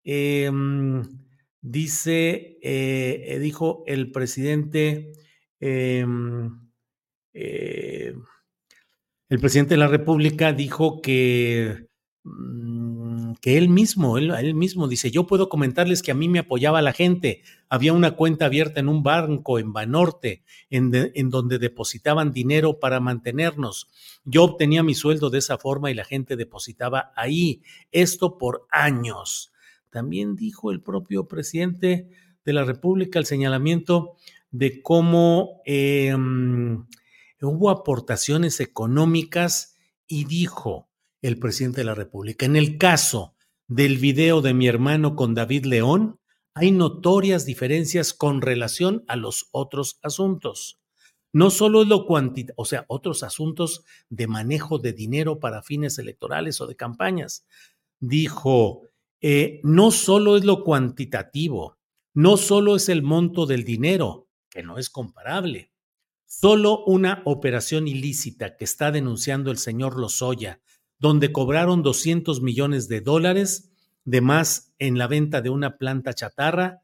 Em, 0.02 1.02
dice, 1.60 2.58
eh, 2.62 3.38
dijo 3.40 3.84
el 3.86 4.10
presidente, 4.10 5.12
em, 5.60 6.70
eh, 7.34 8.14
el 9.28 9.38
presidente 9.38 9.74
de 9.74 9.78
la 9.78 9.88
República 9.88 10.52
dijo 10.52 11.02
que 11.02 11.88
que 13.40 13.58
él 13.58 13.68
mismo, 13.68 14.16
él, 14.16 14.54
mismo 14.54 14.88
dice, 14.88 15.10
yo 15.10 15.26
puedo 15.26 15.50
comentarles 15.50 16.02
que 16.02 16.10
a 16.10 16.14
mí 16.14 16.28
me 16.28 16.38
apoyaba 16.38 16.80
la 16.80 16.94
gente, 16.94 17.42
había 17.68 17.92
una 17.92 18.12
cuenta 18.12 18.46
abierta 18.46 18.80
en 18.80 18.88
un 18.88 19.02
banco 19.02 19.58
en 19.58 19.74
Banorte, 19.74 20.42
en, 20.70 20.90
en 21.14 21.28
donde 21.28 21.58
depositaban 21.58 22.32
dinero 22.32 22.80
para 22.80 23.00
mantenernos. 23.00 23.88
Yo 24.24 24.44
obtenía 24.44 24.82
mi 24.82 24.94
sueldo 24.94 25.28
de 25.28 25.38
esa 25.38 25.58
forma 25.58 25.90
y 25.90 25.94
la 25.94 26.04
gente 26.04 26.36
depositaba 26.36 27.12
ahí, 27.14 27.62
esto 27.92 28.38
por 28.38 28.66
años. 28.70 29.52
También 29.90 30.34
dijo 30.34 30.70
el 30.70 30.80
propio 30.80 31.28
presidente 31.28 32.08
de 32.44 32.52
la 32.52 32.64
República 32.64 33.18
el 33.18 33.26
señalamiento 33.26 34.16
de 34.50 34.82
cómo 34.82 35.60
em, 35.66 36.86
hubo 37.42 37.70
aportaciones 37.70 38.60
económicas 38.60 39.76
y 40.06 40.24
dijo, 40.24 40.88
el 41.28 41.38
presidente 41.38 41.80
de 41.80 41.84
la 41.86 41.94
República. 41.94 42.44
En 42.44 42.54
el 42.54 42.76
caso 42.76 43.34
del 43.66 43.96
video 43.96 44.42
de 44.42 44.52
mi 44.52 44.68
hermano 44.68 45.16
con 45.16 45.34
David 45.34 45.64
León, 45.64 46.20
hay 46.52 46.70
notorias 46.70 47.46
diferencias 47.46 48.12
con 48.12 48.42
relación 48.42 49.04
a 49.08 49.16
los 49.16 49.48
otros 49.50 49.98
asuntos. 50.02 50.82
No 51.32 51.48
solo 51.50 51.82
es 51.82 51.88
lo 51.88 52.06
cuantitativo, 52.06 52.54
o 52.62 52.66
sea, 52.66 52.84
otros 52.88 53.22
asuntos 53.22 53.84
de 54.10 54.26
manejo 54.26 54.78
de 54.78 54.92
dinero 54.92 55.40
para 55.40 55.62
fines 55.62 55.98
electorales 55.98 56.60
o 56.60 56.66
de 56.66 56.76
campañas. 56.76 57.46
Dijo, 58.00 58.82
eh, 59.22 59.60
no 59.64 59.92
solo 59.92 60.36
es 60.36 60.44
lo 60.44 60.62
cuantitativo, 60.62 61.78
no 62.12 62.36
solo 62.36 62.76
es 62.76 62.90
el 62.90 63.02
monto 63.02 63.46
del 63.46 63.64
dinero, 63.64 64.28
que 64.50 64.62
no 64.62 64.76
es 64.76 64.90
comparable. 64.90 65.72
Solo 66.26 66.84
una 66.84 67.22
operación 67.24 67.88
ilícita 67.88 68.56
que 68.56 68.64
está 68.64 68.92
denunciando 68.92 69.50
el 69.50 69.56
señor 69.56 69.98
Lozoya 69.98 70.60
donde 70.98 71.32
cobraron 71.32 71.82
200 71.82 72.40
millones 72.42 72.88
de 72.88 73.00
dólares 73.00 73.70
de 74.04 74.20
más 74.20 74.72
en 74.78 74.98
la 74.98 75.06
venta 75.06 75.40
de 75.40 75.50
una 75.50 75.78
planta 75.78 76.14
chatarra, 76.14 76.82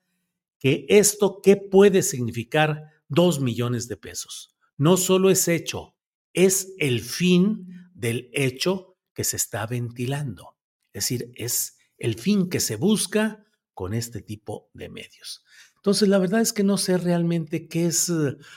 que 0.59 0.87
esto, 0.88 1.40
¿qué 1.43 1.57
puede 1.57 2.02
significar 2.02 2.85
2 3.09 3.40
millones 3.40 3.88
de 3.88 3.97
pesos? 3.97 4.55
No 4.76 4.97
solo 4.97 5.31
es 5.31 5.49
hecho, 5.49 5.95
es 6.33 6.75
el 6.79 7.00
fin 7.00 7.88
del 7.95 8.31
hecho 8.33 8.97
que 9.14 9.25
se 9.25 9.37
está 9.37 9.67
ventilando. 9.67 10.57
Es 10.93 11.05
decir, 11.05 11.33
es 11.35 11.79
el 11.99 12.14
fin 12.14 12.49
que 12.49 12.61
se 12.61 12.76
busca 12.76 13.45
con 13.75 13.95
este 13.95 14.23
tipo 14.23 14.71
de 14.75 14.89
medios. 14.89 15.45
Entonces, 15.76 16.08
la 16.08 16.19
verdad 16.19 16.43
es 16.43 16.52
que 16.52 16.65
no 16.65 16.76
sé 16.76 16.99
realmente 16.99 17.67
qué 17.69 17.87
es, 17.87 18.13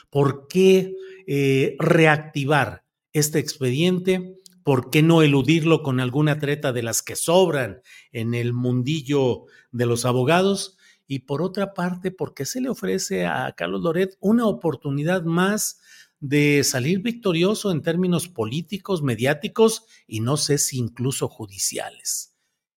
por 0.09 0.47
qué 0.47 0.95
eh, 1.25 1.75
reactivar 1.79 2.83
este 3.13 3.39
expediente 3.39 4.41
¿por 4.63 4.89
qué 4.89 5.01
no 5.01 5.21
eludirlo 5.21 5.83
con 5.83 5.99
alguna 5.99 6.39
treta 6.39 6.73
de 6.73 6.83
las 6.83 7.01
que 7.01 7.15
sobran 7.15 7.81
en 8.11 8.33
el 8.33 8.53
mundillo 8.53 9.45
de 9.71 9.85
los 9.85 10.05
abogados? 10.05 10.77
Y 11.07 11.19
por 11.19 11.41
otra 11.41 11.73
parte, 11.73 12.11
¿por 12.11 12.33
qué 12.33 12.45
se 12.45 12.61
le 12.61 12.69
ofrece 12.69 13.25
a 13.25 13.53
Carlos 13.55 13.81
Loret 13.81 14.17
una 14.19 14.45
oportunidad 14.47 15.23
más 15.23 15.81
de 16.19 16.63
salir 16.63 16.99
victorioso 16.99 17.71
en 17.71 17.81
términos 17.81 18.29
políticos, 18.29 19.03
mediáticos 19.03 19.85
y 20.07 20.21
no 20.21 20.37
sé 20.37 20.57
si 20.57 20.77
incluso 20.77 21.27
judiciales? 21.27 22.33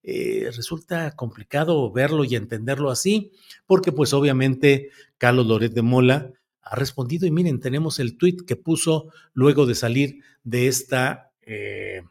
Eh, 0.08 0.50
resulta 0.54 1.16
complicado 1.16 1.90
verlo 1.90 2.24
y 2.24 2.36
entenderlo 2.36 2.90
así, 2.90 3.32
porque 3.66 3.90
pues 3.90 4.12
obviamente 4.12 4.90
Carlos 5.18 5.46
Loret 5.46 5.72
de 5.72 5.82
Mola 5.82 6.32
ha 6.62 6.76
respondido 6.76 7.26
y 7.26 7.30
miren, 7.30 7.60
tenemos 7.60 7.98
el 7.98 8.16
tuit 8.16 8.42
que 8.42 8.56
puso 8.56 9.10
luego 9.32 9.66
de 9.66 9.74
salir 9.74 10.20
de 10.44 10.68
esta 10.68 11.25
eh, 11.46 12.02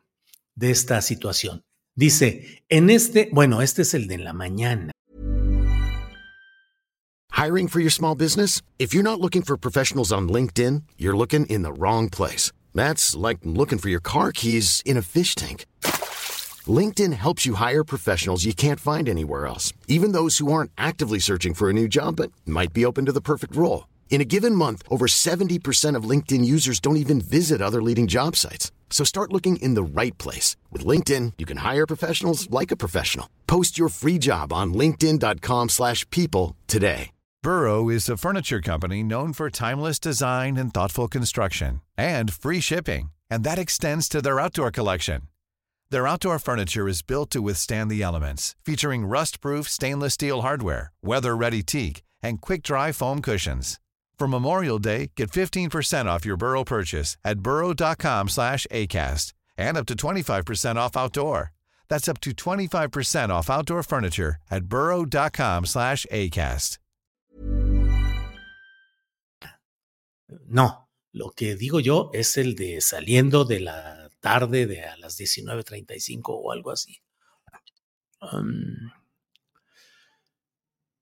de 0.56 0.72
esta 0.72 1.02
situación. 1.02 1.64
Dice, 1.96 2.64
en 2.70 2.90
este, 2.90 3.30
bueno, 3.32 3.62
este 3.62 3.84
es 3.84 3.94
el 3.94 4.08
de 4.08 4.18
la 4.18 4.34
mañana. 4.34 4.92
Hiring 7.32 7.68
for 7.68 7.82
your 7.82 7.92
small 7.92 8.16
business? 8.16 8.62
If 8.80 8.94
you're 8.94 9.04
not 9.04 9.20
looking 9.20 9.42
for 9.42 9.58
professionals 9.58 10.12
on 10.14 10.30
LinkedIn, 10.30 10.84
you're 10.98 11.18
looking 11.18 11.46
in 11.48 11.64
the 11.64 11.74
wrong 11.74 12.10
place. 12.10 12.52
That's 12.74 13.16
like 13.16 13.40
looking 13.44 13.78
for 13.78 13.90
your 13.90 14.00
car 14.00 14.32
keys 14.32 14.82
in 14.86 14.98
a 14.98 15.02
fish 15.02 15.36
tank. 15.36 15.66
LinkedIn 16.66 17.14
helps 17.14 17.46
you 17.46 17.56
hire 17.56 17.84
professionals 17.84 18.46
you 18.46 18.54
can't 18.54 18.80
find 18.80 19.08
anywhere 19.08 19.46
else, 19.48 19.74
even 19.88 20.14
those 20.14 20.38
who 20.38 20.52
aren't 20.52 20.72
actively 20.78 21.20
searching 21.20 21.54
for 21.54 21.70
a 21.70 21.74
new 21.74 21.88
job 21.88 22.16
but 22.16 22.32
might 22.46 22.74
be 22.74 22.86
open 22.86 23.06
to 23.06 23.12
the 23.12 23.22
perfect 23.22 23.56
role. 23.56 23.88
In 24.10 24.22
a 24.22 24.26
given 24.26 24.56
month, 24.56 24.82
over 24.90 25.08
70% 25.08 25.96
of 25.96 26.10
LinkedIn 26.10 26.46
users 26.46 26.80
don't 26.80 26.98
even 26.98 27.20
visit 27.20 27.62
other 27.62 27.84
leading 27.84 28.08
job 28.08 28.36
sites. 28.36 28.72
So 28.90 29.04
start 29.04 29.32
looking 29.32 29.58
in 29.58 29.76
the 29.76 29.84
right 29.84 30.18
place. 30.18 30.56
With 30.72 30.86
LinkedIn, 30.86 31.34
you 31.38 31.46
can 31.46 31.58
hire 31.58 31.86
professionals 31.86 32.50
like 32.50 32.72
a 32.72 32.78
professional. 32.78 33.28
Post 33.46 33.78
your 33.78 33.90
free 33.90 34.18
job 34.18 34.54
on 34.54 34.74
linkedin.com 34.74 35.70
slash 35.70 36.10
people 36.10 36.56
today. 36.68 37.12
Burrow 37.44 37.90
is 37.90 38.10
a 38.10 38.18
furniture 38.18 38.60
company 38.60 39.04
known 39.04 39.32
for 39.32 39.52
timeless 39.52 40.00
design 40.00 40.58
and 40.58 40.74
thoughtful 40.74 41.08
construction 41.08 41.82
and 41.96 42.34
free 42.34 42.60
shipping. 42.60 43.12
And 43.30 43.44
that 43.44 43.60
extends 43.60 44.10
to 44.10 44.22
their 44.22 44.40
outdoor 44.40 44.72
collection. 44.72 45.22
Their 45.92 46.08
outdoor 46.08 46.40
furniture 46.40 46.88
is 46.88 47.04
built 47.04 47.30
to 47.32 47.44
withstand 47.44 47.92
the 47.92 48.02
elements, 48.02 48.56
featuring 48.66 49.06
rust-proof 49.06 49.70
stainless 49.70 50.16
steel 50.16 50.42
hardware, 50.42 50.92
weather-ready 51.04 51.62
teak, 51.62 52.02
and 52.24 52.42
quick-dry 52.42 52.92
foam 52.92 53.22
cushions. 53.22 53.80
For 54.18 54.28
Memorial 54.28 54.80
Day, 54.80 55.12
get 55.16 55.30
15% 55.32 56.06
off 56.06 56.26
your 56.26 56.38
Burrow 56.38 56.64
purchase 56.64 57.18
at 57.24 57.40
burrow.com 57.40 58.30
slash 58.30 58.66
ACAST 58.72 59.34
and 59.58 59.78
up 59.78 59.86
to 59.88 59.96
25% 59.96 60.76
off 60.78 60.98
outdoor. 60.98 61.52
That's 61.90 62.08
up 62.08 62.20
to 62.22 62.32
25% 62.32 63.30
off 63.30 63.50
outdoor 63.50 63.84
furniture 63.84 64.38
at 64.50 64.66
burrow.com 64.66 65.66
slash 65.66 66.06
ACAST. 66.12 66.78
No, 70.48 70.88
lo 71.14 71.30
que 71.32 71.56
digo 71.56 71.80
yo 71.80 72.10
es 72.14 72.38
el 72.38 72.56
de 72.56 72.82
saliendo 72.82 73.46
de 73.46 73.60
la 73.60 74.10
tarde 74.22 74.66
de 74.66 74.84
a 74.84 74.98
las 74.98 75.18
19.35 75.20 76.22
o 76.28 76.52
algo 76.52 76.72
así. 76.72 77.02
Um, 78.22 78.92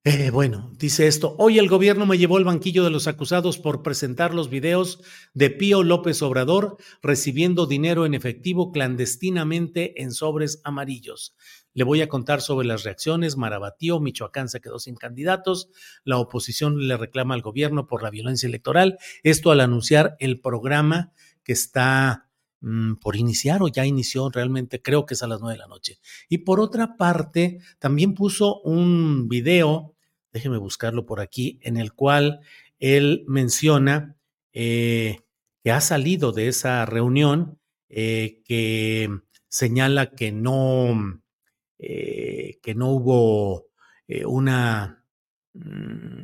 Eh, 0.06 0.28
bueno, 0.28 0.70
dice 0.76 1.06
esto, 1.06 1.34
hoy 1.38 1.58
el 1.58 1.66
gobierno 1.66 2.04
me 2.04 2.18
llevó 2.18 2.36
al 2.36 2.44
banquillo 2.44 2.84
de 2.84 2.90
los 2.90 3.06
acusados 3.06 3.56
por 3.56 3.82
presentar 3.82 4.34
los 4.34 4.50
videos 4.50 5.02
de 5.32 5.48
Pío 5.48 5.82
López 5.82 6.20
Obrador 6.20 6.76
recibiendo 7.00 7.64
dinero 7.64 8.04
en 8.04 8.12
efectivo 8.12 8.70
clandestinamente 8.70 10.02
en 10.02 10.12
sobres 10.12 10.60
amarillos. 10.62 11.34
Le 11.72 11.84
voy 11.84 12.02
a 12.02 12.08
contar 12.10 12.42
sobre 12.42 12.66
las 12.66 12.84
reacciones. 12.84 13.38
Marabatío, 13.38 13.98
Michoacán 13.98 14.50
se 14.50 14.60
quedó 14.60 14.78
sin 14.78 14.94
candidatos. 14.94 15.70
La 16.04 16.18
oposición 16.18 16.86
le 16.86 16.98
reclama 16.98 17.34
al 17.34 17.40
gobierno 17.40 17.86
por 17.86 18.02
la 18.02 18.10
violencia 18.10 18.46
electoral. 18.46 18.98
Esto 19.22 19.52
al 19.52 19.60
anunciar 19.60 20.16
el 20.18 20.38
programa 20.38 21.14
que 21.44 21.54
está 21.54 22.28
mm, 22.60 22.96
por 22.96 23.16
iniciar 23.16 23.62
o 23.62 23.68
ya 23.68 23.86
inició 23.86 24.28
realmente, 24.28 24.82
creo 24.82 25.06
que 25.06 25.14
es 25.14 25.22
a 25.22 25.28
las 25.28 25.40
nueve 25.40 25.54
de 25.54 25.60
la 25.60 25.66
noche. 25.66 25.98
Y 26.28 26.38
por 26.38 26.60
otra 26.60 26.98
parte, 26.98 27.60
también 27.78 28.12
puso 28.12 28.60
un 28.60 29.28
video 29.30 29.93
déjeme 30.34 30.58
buscarlo 30.58 31.06
por 31.06 31.20
aquí, 31.20 31.60
en 31.62 31.76
el 31.76 31.94
cual 31.94 32.40
él 32.80 33.24
menciona 33.28 34.16
eh, 34.52 35.20
que 35.62 35.70
ha 35.70 35.80
salido 35.80 36.32
de 36.32 36.48
esa 36.48 36.84
reunión, 36.84 37.60
eh, 37.88 38.42
que 38.44 39.08
señala 39.48 40.10
que 40.10 40.32
no, 40.32 41.22
eh, 41.78 42.58
que 42.62 42.74
no 42.74 42.90
hubo 42.90 43.68
una... 44.26 45.04
Mm, 45.54 46.22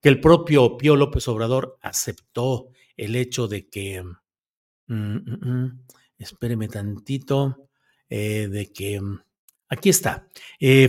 que 0.00 0.08
el 0.08 0.20
propio 0.20 0.78
Pío 0.78 0.96
López 0.96 1.28
Obrador 1.28 1.78
aceptó 1.82 2.70
el 2.96 3.14
hecho 3.14 3.46
de 3.46 3.68
que... 3.68 4.02
Mm, 4.86 5.16
mm, 5.16 5.84
espéreme 6.18 6.66
tantito, 6.68 7.68
de 8.08 8.72
que... 8.74 9.00
Aquí 9.72 9.88
está. 9.88 10.26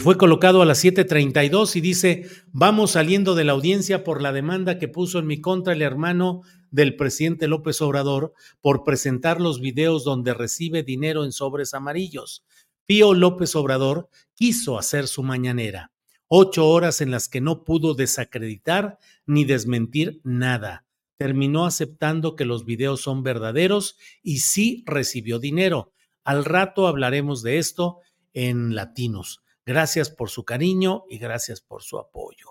fue 0.02 0.17
colocado 0.17 0.63
a 0.63 0.65
las 0.65 0.84
7:32 0.84 1.76
y 1.76 1.82
dice, 1.82 2.26
vamos 2.52 2.91
saliendo 2.91 3.36
de 3.36 3.44
la 3.44 3.52
audiencia 3.52 4.04
por 4.04 4.24
la 4.24 4.34
demanda 4.34 4.80
que 4.80 4.88
puso 4.88 5.20
en 5.20 5.28
mi 5.28 5.39
contra 5.39 5.74
el 5.74 5.84
hermano 5.84 6.41
del 6.72 6.96
presidente 6.96 7.48
López 7.48 7.80
Obrador 7.84 8.34
por 8.60 8.84
presentar 8.84 9.39
los 9.39 9.62
videos 9.62 10.04
donde 10.04 10.34
recibe 10.34 10.82
dinero 10.82 11.24
en 11.26 11.32
sobres 11.32 11.76
amarillos. 11.76 12.44
Pío 12.88 13.13
López 13.13 13.56
Obrador 13.56 14.10
quiso 14.34 14.80
hacer 14.80 15.08
su 15.08 15.22
mañanera, 15.22 15.91
ocho 16.28 16.67
horas 16.67 17.02
en 17.02 17.12
las 17.12 17.30
que 17.30 17.39
no 17.39 17.63
pudo 17.63 17.94
desacreditar 17.94 18.98
ni 19.28 19.46
desmentir 19.46 20.22
nada. 20.24 20.86
Terminó 21.17 21.67
aceptando 21.67 22.36
que 22.36 22.46
los 22.46 22.65
videos 22.65 23.02
son 23.02 23.22
verdaderos 23.22 23.96
y 24.24 24.39
sí 24.39 24.84
recibió 24.88 25.38
dinero. 25.38 25.94
Al 26.24 26.46
rato 26.46 26.88
hablaremos 26.88 27.44
de 27.44 27.60
esto 27.60 28.00
en 28.34 28.76
Latinos. 28.76 29.41
Gracias 29.65 30.10
por 30.10 30.30
su 30.30 30.44
cariño 30.44 31.06
y 31.10 31.17
gracias 31.17 31.62
por 31.62 31.84
su 31.84 31.98
apoyo. 32.00 32.48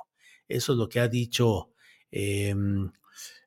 Eso 0.48 0.72
es 0.72 0.78
lo 0.78 0.88
que 0.88 1.00
ha 1.00 1.08
dicho 1.08 1.74
em, 2.10 2.90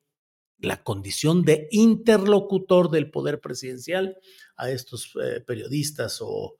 la 0.62 0.84
condición 0.84 1.44
de 1.44 1.68
interlocutor 1.72 2.90
del 2.90 3.10
poder 3.10 3.40
presidencial 3.40 4.18
a 4.58 4.70
estos 4.70 5.14
eh, 5.24 5.42
periodistas 5.42 6.20
o, 6.22 6.58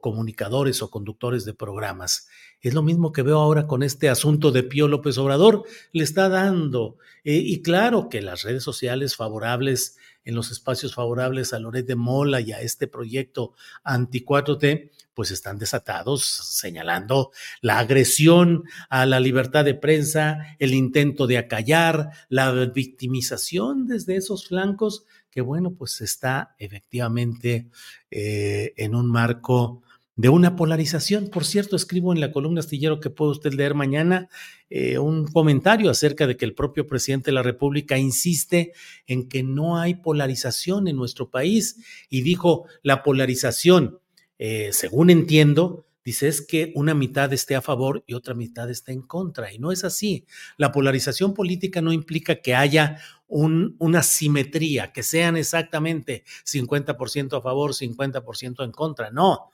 comunicadores 0.00 0.80
o 0.80 0.90
conductores 0.90 1.44
de 1.44 1.52
programas. 1.52 2.26
Es 2.62 2.72
lo 2.72 2.82
mismo 2.82 3.12
que 3.12 3.20
veo 3.20 3.38
ahora 3.38 3.66
con 3.66 3.82
este 3.82 4.08
asunto 4.08 4.50
de 4.50 4.62
Pío 4.62 4.88
López 4.88 5.18
Obrador, 5.18 5.62
le 5.92 6.04
está 6.04 6.30
dando. 6.30 6.96
Eh, 7.22 7.34
y 7.34 7.60
claro 7.60 8.08
que 8.08 8.22
las 8.22 8.42
redes 8.44 8.62
sociales 8.62 9.14
favorables, 9.14 9.98
en 10.28 10.34
los 10.34 10.50
espacios 10.50 10.94
favorables 10.94 11.54
a 11.54 11.58
Loret 11.58 11.86
de 11.86 11.96
Mola 11.96 12.42
y 12.42 12.52
a 12.52 12.60
este 12.60 12.86
proyecto 12.86 13.54
anti-4T, 13.82 14.90
pues 15.14 15.30
están 15.30 15.58
desatados 15.58 16.22
señalando 16.22 17.30
la 17.62 17.78
agresión 17.78 18.64
a 18.90 19.06
la 19.06 19.20
libertad 19.20 19.64
de 19.64 19.74
prensa, 19.74 20.54
el 20.58 20.74
intento 20.74 21.26
de 21.26 21.38
acallar, 21.38 22.10
la 22.28 22.52
victimización 22.52 23.86
desde 23.86 24.16
esos 24.16 24.46
flancos, 24.46 25.06
que 25.30 25.40
bueno, 25.40 25.72
pues 25.72 26.02
está 26.02 26.54
efectivamente 26.58 27.70
eh, 28.10 28.74
en 28.76 28.94
un 28.94 29.10
marco 29.10 29.82
de 30.18 30.28
una 30.28 30.56
polarización. 30.56 31.28
Por 31.28 31.44
cierto, 31.46 31.76
escribo 31.76 32.12
en 32.12 32.20
la 32.20 32.32
columna 32.32 32.58
astillero 32.60 32.98
que 33.00 33.08
puede 33.08 33.30
usted 33.30 33.54
leer 33.54 33.74
mañana 33.74 34.28
eh, 34.68 34.98
un 34.98 35.28
comentario 35.28 35.90
acerca 35.90 36.26
de 36.26 36.36
que 36.36 36.44
el 36.44 36.54
propio 36.54 36.86
presidente 36.86 37.30
de 37.30 37.36
la 37.36 37.42
República 37.42 37.96
insiste 37.96 38.72
en 39.06 39.28
que 39.28 39.44
no 39.44 39.78
hay 39.78 39.94
polarización 39.94 40.88
en 40.88 40.96
nuestro 40.96 41.30
país 41.30 41.76
y 42.10 42.22
dijo 42.22 42.66
la 42.82 43.02
polarización 43.04 44.00
eh, 44.38 44.70
según 44.72 45.10
entiendo, 45.10 45.86
dice 46.04 46.28
es 46.28 46.40
que 46.40 46.72
una 46.74 46.94
mitad 46.94 47.32
esté 47.32 47.56
a 47.56 47.62
favor 47.62 48.04
y 48.06 48.14
otra 48.14 48.34
mitad 48.34 48.70
esté 48.70 48.92
en 48.92 49.02
contra. 49.02 49.52
Y 49.52 49.58
no 49.58 49.72
es 49.72 49.84
así. 49.84 50.26
La 50.56 50.72
polarización 50.72 51.34
política 51.34 51.80
no 51.80 51.92
implica 51.92 52.36
que 52.36 52.54
haya 52.54 52.98
una 53.28 54.02
simetría, 54.02 54.90
que 54.92 55.02
sean 55.02 55.36
exactamente 55.36 56.24
50% 56.46 57.36
a 57.36 57.42
favor, 57.42 57.72
50% 57.72 58.64
en 58.64 58.72
contra. 58.72 59.10
No, 59.10 59.50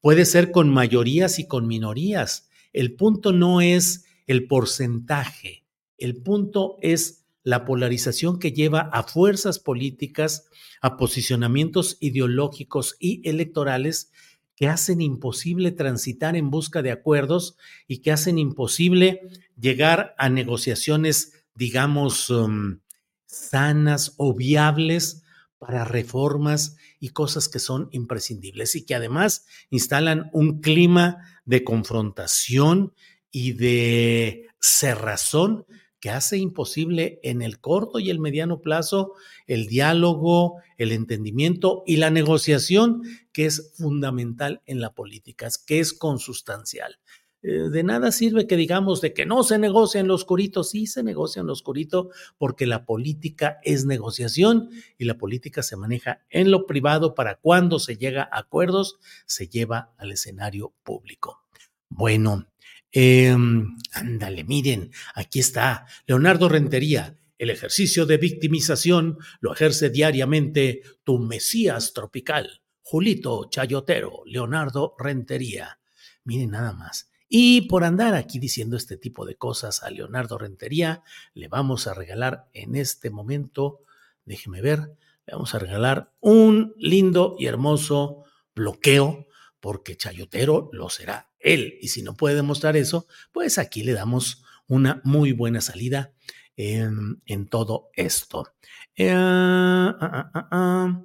puede 0.00 0.24
ser 0.24 0.50
con 0.50 0.68
mayorías 0.68 1.38
y 1.38 1.46
con 1.46 1.66
minorías. 1.66 2.48
El 2.72 2.94
punto 2.94 3.32
no 3.32 3.60
es 3.60 4.04
el 4.26 4.46
porcentaje, 4.46 5.64
el 5.96 6.22
punto 6.22 6.76
es 6.82 7.24
la 7.42 7.64
polarización 7.64 8.38
que 8.38 8.52
lleva 8.52 8.80
a 8.92 9.02
fuerzas 9.04 9.58
políticas, 9.58 10.48
a 10.82 10.96
posicionamientos 10.96 11.96
ideológicos 12.00 12.96
y 13.00 13.26
electorales 13.28 14.12
que 14.54 14.68
hacen 14.68 15.00
imposible 15.00 15.70
transitar 15.70 16.36
en 16.36 16.50
busca 16.50 16.82
de 16.82 16.90
acuerdos 16.90 17.56
y 17.86 17.98
que 17.98 18.12
hacen 18.12 18.38
imposible 18.38 19.22
llegar 19.58 20.14
a 20.18 20.28
negociaciones, 20.28 21.44
digamos, 21.54 22.28
um, 22.28 22.80
sanas 23.24 24.14
o 24.16 24.34
viables 24.34 25.22
para 25.58 25.84
reformas 25.84 26.76
y 27.00 27.10
cosas 27.10 27.48
que 27.48 27.58
son 27.58 27.88
imprescindibles 27.92 28.74
y 28.74 28.84
que 28.86 28.94
además 28.94 29.46
instalan 29.70 30.30
un 30.32 30.60
clima 30.60 31.40
de 31.44 31.64
confrontación 31.64 32.94
y 33.30 33.52
de 33.52 34.46
cerrazón 34.60 35.66
que 36.00 36.10
hace 36.10 36.38
imposible 36.38 37.18
en 37.22 37.42
el 37.42 37.60
corto 37.60 37.98
y 37.98 38.10
el 38.10 38.20
mediano 38.20 38.60
plazo 38.60 39.14
el 39.48 39.66
diálogo, 39.66 40.60
el 40.76 40.92
entendimiento 40.92 41.82
y 41.86 41.96
la 41.96 42.10
negociación, 42.10 43.02
que 43.32 43.46
es 43.46 43.72
fundamental 43.76 44.62
en 44.66 44.80
la 44.80 44.94
política, 44.94 45.48
que 45.66 45.80
es 45.80 45.92
consustancial. 45.92 46.98
Eh, 47.42 47.68
de 47.70 47.82
nada 47.84 48.10
sirve 48.10 48.46
que 48.46 48.56
digamos 48.56 49.00
de 49.00 49.14
que 49.14 49.24
no 49.24 49.44
se 49.44 49.58
negocia 49.58 50.00
en 50.00 50.08
lo 50.08 50.14
oscurito, 50.14 50.64
sí 50.64 50.86
se 50.86 51.02
negocia 51.02 51.40
en 51.40 51.46
lo 51.46 51.52
oscurito 51.52 52.10
porque 52.36 52.66
la 52.66 52.84
política 52.84 53.58
es 53.62 53.84
negociación 53.84 54.70
y 54.98 55.04
la 55.04 55.18
política 55.18 55.62
se 55.62 55.76
maneja 55.76 56.24
en 56.30 56.50
lo 56.50 56.66
privado 56.66 57.14
para 57.14 57.36
cuando 57.36 57.78
se 57.78 57.96
llega 57.96 58.28
a 58.32 58.40
acuerdos 58.40 58.98
se 59.26 59.48
lleva 59.48 59.92
al 59.98 60.12
escenario 60.12 60.74
público. 60.82 61.44
Bueno, 61.88 62.48
Em, 62.90 63.76
ándale, 63.92 64.44
miren, 64.44 64.90
aquí 65.14 65.40
está 65.40 65.86
Leonardo 66.06 66.48
Rentería. 66.48 67.18
El 67.36 67.50
ejercicio 67.50 68.06
de 68.06 68.16
victimización 68.16 69.18
lo 69.40 69.52
ejerce 69.52 69.90
diariamente 69.90 70.82
tu 71.04 71.18
Mesías 71.18 71.92
tropical, 71.92 72.62
Julito 72.82 73.48
Chayotero, 73.50 74.22
Leonardo 74.26 74.94
Rentería. 74.98 75.78
Miren 76.24 76.50
nada 76.50 76.72
más. 76.72 77.10
Y 77.28 77.62
por 77.62 77.84
andar 77.84 78.14
aquí 78.14 78.38
diciendo 78.38 78.76
este 78.76 78.96
tipo 78.96 79.26
de 79.26 79.36
cosas 79.36 79.82
a 79.82 79.90
Leonardo 79.90 80.38
Rentería, 80.38 81.02
le 81.34 81.48
vamos 81.48 81.86
a 81.86 81.94
regalar 81.94 82.48
en 82.54 82.74
este 82.74 83.10
momento, 83.10 83.80
déjeme 84.24 84.62
ver, 84.62 84.96
le 85.26 85.32
vamos 85.32 85.54
a 85.54 85.58
regalar 85.58 86.12
un 86.20 86.74
lindo 86.78 87.36
y 87.38 87.46
hermoso 87.46 88.24
bloqueo, 88.54 89.26
porque 89.60 89.96
Chayotero 89.96 90.70
lo 90.72 90.88
será 90.88 91.30
él. 91.38 91.78
Y 91.80 91.88
si 91.88 92.02
no 92.02 92.14
puede 92.14 92.36
demostrar 92.36 92.76
eso, 92.76 93.06
pues 93.32 93.58
aquí 93.58 93.82
le 93.82 93.92
damos 93.92 94.42
una 94.66 95.00
muy 95.04 95.32
buena 95.32 95.60
salida 95.60 96.12
en, 96.56 97.46
todo 97.48 97.90
esto. 97.94 98.48
Eh, 98.96 99.12
ah, 99.14 99.96
ah, 100.00 100.48
ah, 100.50 101.04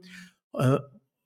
eh, 0.59 0.79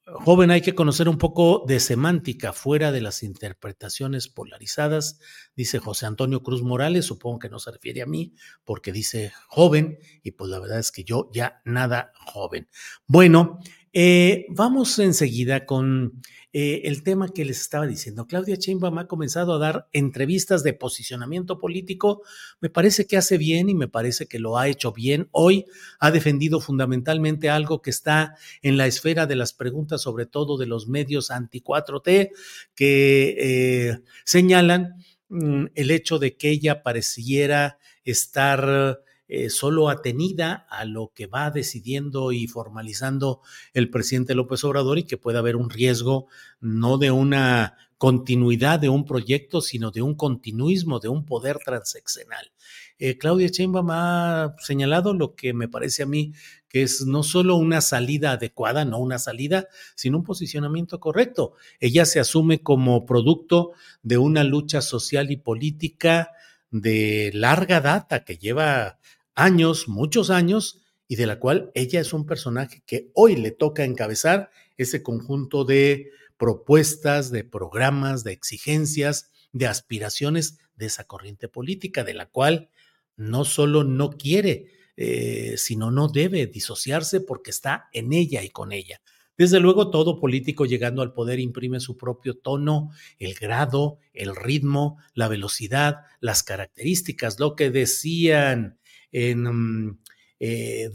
joven, 0.07 0.51
hay 0.51 0.61
que 0.61 0.75
conocer 0.75 1.09
un 1.09 1.17
poco 1.17 1.65
de 1.67 1.79
semántica 1.79 2.53
fuera 2.53 2.91
de 2.91 3.01
las 3.01 3.23
interpretaciones 3.23 4.27
polarizadas, 4.29 5.19
dice 5.55 5.79
José 5.79 6.05
Antonio 6.05 6.43
Cruz 6.43 6.63
Morales, 6.63 7.05
supongo 7.05 7.39
que 7.39 7.49
no 7.49 7.59
se 7.59 7.71
refiere 7.71 8.01
a 8.01 8.05
mí 8.05 8.33
porque 8.63 8.91
dice 8.91 9.33
joven 9.47 9.99
y 10.23 10.31
pues 10.31 10.49
la 10.49 10.59
verdad 10.59 10.79
es 10.79 10.91
que 10.91 11.03
yo 11.03 11.29
ya 11.33 11.61
nada 11.65 12.13
joven. 12.25 12.69
Bueno, 13.05 13.59
Eh, 13.99 14.45
vamos 14.49 14.99
enseguida 14.99 15.65
con 15.65 16.21
eh, 16.53 16.81
el 16.83 17.01
tema 17.01 17.29
que 17.29 17.43
les 17.43 17.59
estaba 17.59 17.87
diciendo. 17.87 18.27
Claudia 18.27 18.55
Sheinbaum 18.55 18.99
ha 18.99 19.07
comenzado 19.07 19.55
a 19.55 19.57
dar 19.57 19.87
entrevistas 19.91 20.61
de 20.61 20.73
posicionamiento 20.73 21.57
político. 21.57 22.21
Me 22.61 22.69
parece 22.69 23.07
que 23.07 23.17
hace 23.17 23.39
bien 23.39 23.69
y 23.69 23.73
me 23.73 23.87
parece 23.87 24.27
que 24.27 24.37
lo 24.37 24.59
ha 24.59 24.67
hecho 24.67 24.91
bien. 24.91 25.29
Hoy 25.31 25.65
ha 25.99 26.11
defendido 26.11 26.59
fundamentalmente 26.61 27.49
algo 27.49 27.81
que 27.81 27.89
está 27.89 28.35
en 28.61 28.77
la 28.77 28.85
esfera 28.85 29.25
de 29.25 29.35
las 29.35 29.53
preguntas, 29.53 30.03
sobre 30.03 30.27
todo 30.27 30.59
de 30.59 30.67
los 30.67 30.87
medios 30.87 31.31
anti-4T, 31.31 32.29
que 32.75 33.35
eh, 33.39 33.99
señalan 34.25 35.03
mm, 35.29 35.69
el 35.73 35.89
hecho 35.89 36.19
de 36.19 36.37
que 36.37 36.51
ella 36.51 36.83
pareciera 36.83 37.79
estar 38.03 39.01
eh, 39.27 39.49
solo 39.49 39.89
atenida 39.89 40.67
a 40.69 40.85
lo 40.85 41.11
que 41.13 41.27
va 41.27 41.51
decidiendo 41.51 42.31
y 42.31 42.47
formalizando 42.47 43.41
el 43.73 43.89
presidente 43.89 44.35
López 44.35 44.63
Obrador 44.63 44.99
y 44.99 45.03
que 45.03 45.17
puede 45.17 45.37
haber 45.37 45.55
un 45.55 45.69
riesgo 45.69 46.27
no 46.59 46.97
de 46.97 47.11
una 47.11 47.77
continuidad 47.97 48.79
de 48.79 48.89
un 48.89 49.05
proyecto, 49.05 49.59
sino 49.59 49.89
de 49.91 50.01
un 50.03 50.15
continuismo, 50.15 50.99
de 50.99 51.09
un 51.09 51.25
poder 51.25 51.57
transeccional. 51.57 52.51
Eh, 52.99 53.17
Claudia 53.17 53.47
Sheinbaum 53.47 53.89
ha 53.89 54.55
señalado 54.59 55.13
lo 55.13 55.35
que 55.35 55.53
me 55.53 55.67
parece 55.67 56.03
a 56.03 56.05
mí 56.05 56.33
que 56.69 56.83
es 56.83 57.05
no 57.05 57.23
solo 57.23 57.55
una 57.55 57.81
salida 57.81 58.33
adecuada, 58.33 58.85
no 58.85 58.99
una 58.99 59.19
salida, 59.19 59.67
sino 59.95 60.17
un 60.17 60.23
posicionamiento 60.23 60.99
correcto. 60.99 61.53
Ella 61.79 62.05
se 62.05 62.19
asume 62.19 62.61
como 62.61 63.05
producto 63.05 63.71
de 64.03 64.17
una 64.17 64.43
lucha 64.43 64.81
social 64.81 65.31
y 65.31 65.37
política 65.37 66.31
de 66.69 67.31
larga 67.33 67.79
data 67.79 68.25
que 68.25 68.37
lleva 68.37 68.99
años, 69.37 69.87
muchos 69.87 70.29
años, 70.29 70.81
y 71.07 71.15
de 71.15 71.27
la 71.27 71.39
cual 71.39 71.71
ella 71.73 72.01
es 72.01 72.11
un 72.11 72.25
personaje 72.25 72.81
que 72.85 73.11
hoy 73.13 73.37
le 73.37 73.51
toca 73.51 73.85
encabezar 73.85 74.49
ese 74.75 75.03
conjunto 75.03 75.63
de 75.63 76.09
propuestas, 76.37 77.31
de 77.31 77.43
programas, 77.45 78.23
de 78.23 78.33
exigencias, 78.33 79.31
de 79.53 79.67
aspiraciones 79.67 80.57
de 80.75 80.87
esa 80.87 81.05
corriente 81.05 81.47
política, 81.47 82.03
de 82.03 82.13
la 82.13 82.25
cual 82.25 82.69
no 83.15 83.45
solo 83.45 83.83
no 83.83 84.11
quiere, 84.11 84.67
eh, 84.97 85.53
sino 85.57 85.91
no 85.91 86.09
debe 86.09 86.47
disociarse 86.47 87.21
porque 87.21 87.51
está 87.51 87.87
en 87.93 88.13
ella 88.13 88.43
y 88.43 88.49
con 88.49 88.71
ella. 88.71 89.01
Desde 89.37 89.59
luego, 89.59 89.91
todo 89.91 90.19
político 90.19 90.65
llegando 90.65 91.03
al 91.03 91.13
poder 91.13 91.39
imprime 91.39 91.79
su 91.79 91.95
propio 91.95 92.37
tono, 92.37 92.89
el 93.19 93.35
grado, 93.35 93.99
el 94.13 94.35
ritmo, 94.35 94.97
la 95.13 95.27
velocidad, 95.27 95.97
las 96.19 96.41
características, 96.41 97.39
lo 97.39 97.55
que 97.55 97.69
decían 97.69 98.79
en 99.17 99.43
mm, 99.43 99.97
eh, 100.39 100.91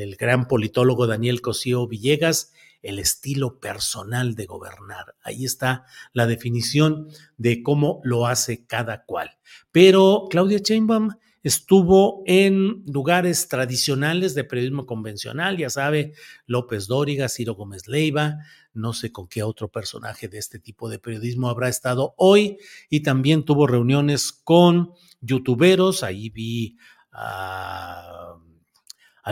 el, 0.00 0.16
gran 0.16 0.48
politólogo 0.48 1.06
Daniel 1.06 1.40
Cosío 1.40 1.86
Villegas, 1.86 2.52
el 2.82 2.98
estilo 2.98 3.60
personal 3.60 4.34
de 4.34 4.46
gobernar. 4.46 5.14
Ahí 5.22 5.44
está 5.44 5.84
la 6.12 6.26
definición 6.26 7.08
de 7.38 7.62
cómo 7.62 8.00
lo 8.02 8.26
hace 8.26 8.66
cada 8.66 9.04
cual. 9.04 9.30
Pero 9.70 10.26
Claudia 10.28 10.58
Sheinbaum 10.58 11.10
estuvo 11.44 12.22
en 12.26 12.82
lugares 12.86 13.48
tradicionales 13.48 14.34
de 14.34 14.44
periodismo 14.44 14.86
convencional, 14.86 15.56
ya 15.56 15.70
sabe, 15.70 16.14
López 16.46 16.86
Dóriga, 16.88 17.28
Ciro 17.28 17.54
Gómez 17.54 17.86
Leiva, 17.86 18.38
no 18.72 18.92
sé 18.92 19.12
con 19.12 19.28
qué 19.28 19.42
otro 19.42 19.68
personaje 19.68 20.26
de 20.26 20.38
este 20.38 20.58
tipo 20.58 20.88
de 20.88 20.98
periodismo 20.98 21.48
habrá 21.48 21.68
estado 21.68 22.14
hoy, 22.16 22.56
y 22.88 23.00
también 23.00 23.44
tuvo 23.44 23.66
reuniones 23.66 24.32
con 24.32 24.92
youtuberos, 25.20 26.02
ahí 26.02 26.30
vi 26.30 26.76
al 27.14 28.38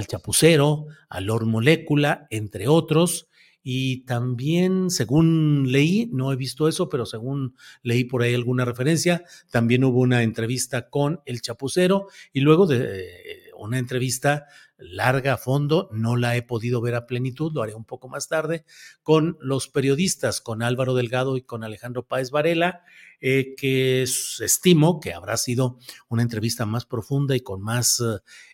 chapucero, 0.07 0.87
a 1.09 1.21
Lord 1.21 1.47
Molécula, 1.47 2.27
entre 2.31 2.68
otros. 2.68 3.29
Y 3.64 4.05
también, 4.07 4.90
según 4.90 5.71
leí, 5.71 6.11
no 6.12 6.33
he 6.33 6.37
visto 6.37 6.66
eso, 6.66 6.88
pero 6.88 7.07
según 7.07 7.55
leí 7.83 8.03
por 8.05 8.23
ahí 8.23 8.35
alguna 8.35 8.64
referencia, 8.64 9.23
también 9.51 9.85
hubo 9.85 10.01
una 10.01 10.25
entrevista 10.25 10.90
con 10.90 11.21
el 11.27 11.42
chapucero 11.42 12.09
y 12.33 12.40
luego 12.40 12.66
de 12.66 12.79
eh, 12.79 13.51
una 13.57 13.79
entrevista 13.79 14.47
larga 14.83 15.35
a 15.35 15.37
fondo, 15.38 15.88
no 15.92 16.16
la 16.16 16.37
he 16.37 16.42
podido 16.42 16.81
ver 16.81 16.95
a 16.95 17.07
plenitud, 17.07 17.53
lo 17.53 17.62
haré 17.62 17.75
un 17.75 17.85
poco 17.85 18.09
más 18.09 18.29
tarde, 18.29 18.64
con 19.03 19.37
los 19.40 19.68
periodistas, 19.68 20.40
con 20.40 20.62
Álvaro 20.62 20.95
Delgado 20.95 21.37
y 21.37 21.42
con 21.42 21.64
Alejandro 21.64 22.07
Páez 22.07 22.31
Varela, 22.31 22.83
eh, 23.21 23.55
que 23.57 24.03
estimo 24.03 25.01
que 25.01 25.12
habrá 25.12 25.37
sido 25.37 25.79
una 26.09 26.23
entrevista 26.23 26.66
más 26.66 26.85
profunda 26.85 27.37
y 27.37 27.40
con 27.40 27.62
más 27.62 28.03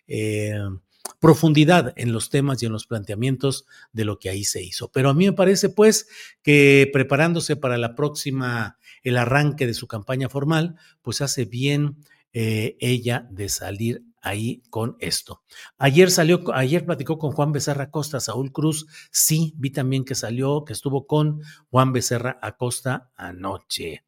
eh, 0.07 0.59
profundidad 1.19 1.93
en 1.97 2.11
los 2.11 2.29
temas 2.29 2.61
y 2.61 2.65
en 2.65 2.71
los 2.71 2.85
planteamientos 2.85 3.65
de 3.91 4.05
lo 4.05 4.19
que 4.19 4.29
ahí 4.29 4.43
se 4.43 4.63
hizo. 4.63 4.91
Pero 4.91 5.09
a 5.09 5.13
mí 5.13 5.25
me 5.25 5.33
parece 5.33 5.69
pues 5.69 6.07
que 6.41 6.89
preparándose 6.93 7.55
para 7.55 7.77
la 7.77 7.95
próxima, 7.95 8.77
el 9.03 9.17
arranque 9.17 9.67
de 9.67 9.73
su 9.73 9.87
campaña 9.87 10.29
formal, 10.29 10.75
pues 11.01 11.21
hace 11.21 11.45
bien 11.45 11.97
eh, 12.31 12.77
ella 12.79 13.27
de 13.31 13.49
salir 13.49 14.03
ahí 14.21 14.63
con 14.69 14.95
esto. 14.99 15.43
Ayer 15.77 16.11
salió, 16.11 16.41
ayer 16.53 16.85
platicó 16.85 17.17
con 17.17 17.31
Juan 17.31 17.51
Becerra 17.51 17.85
Acosta, 17.85 18.19
Saúl 18.19 18.51
Cruz, 18.51 18.87
sí, 19.11 19.53
vi 19.57 19.71
también 19.71 20.05
que 20.05 20.15
salió, 20.15 20.63
que 20.65 20.73
estuvo 20.73 21.07
con 21.07 21.41
Juan 21.69 21.93
Becerra 21.93 22.39
Acosta 22.41 23.11
anoche. 23.15 24.03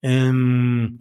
Em, 0.00 0.98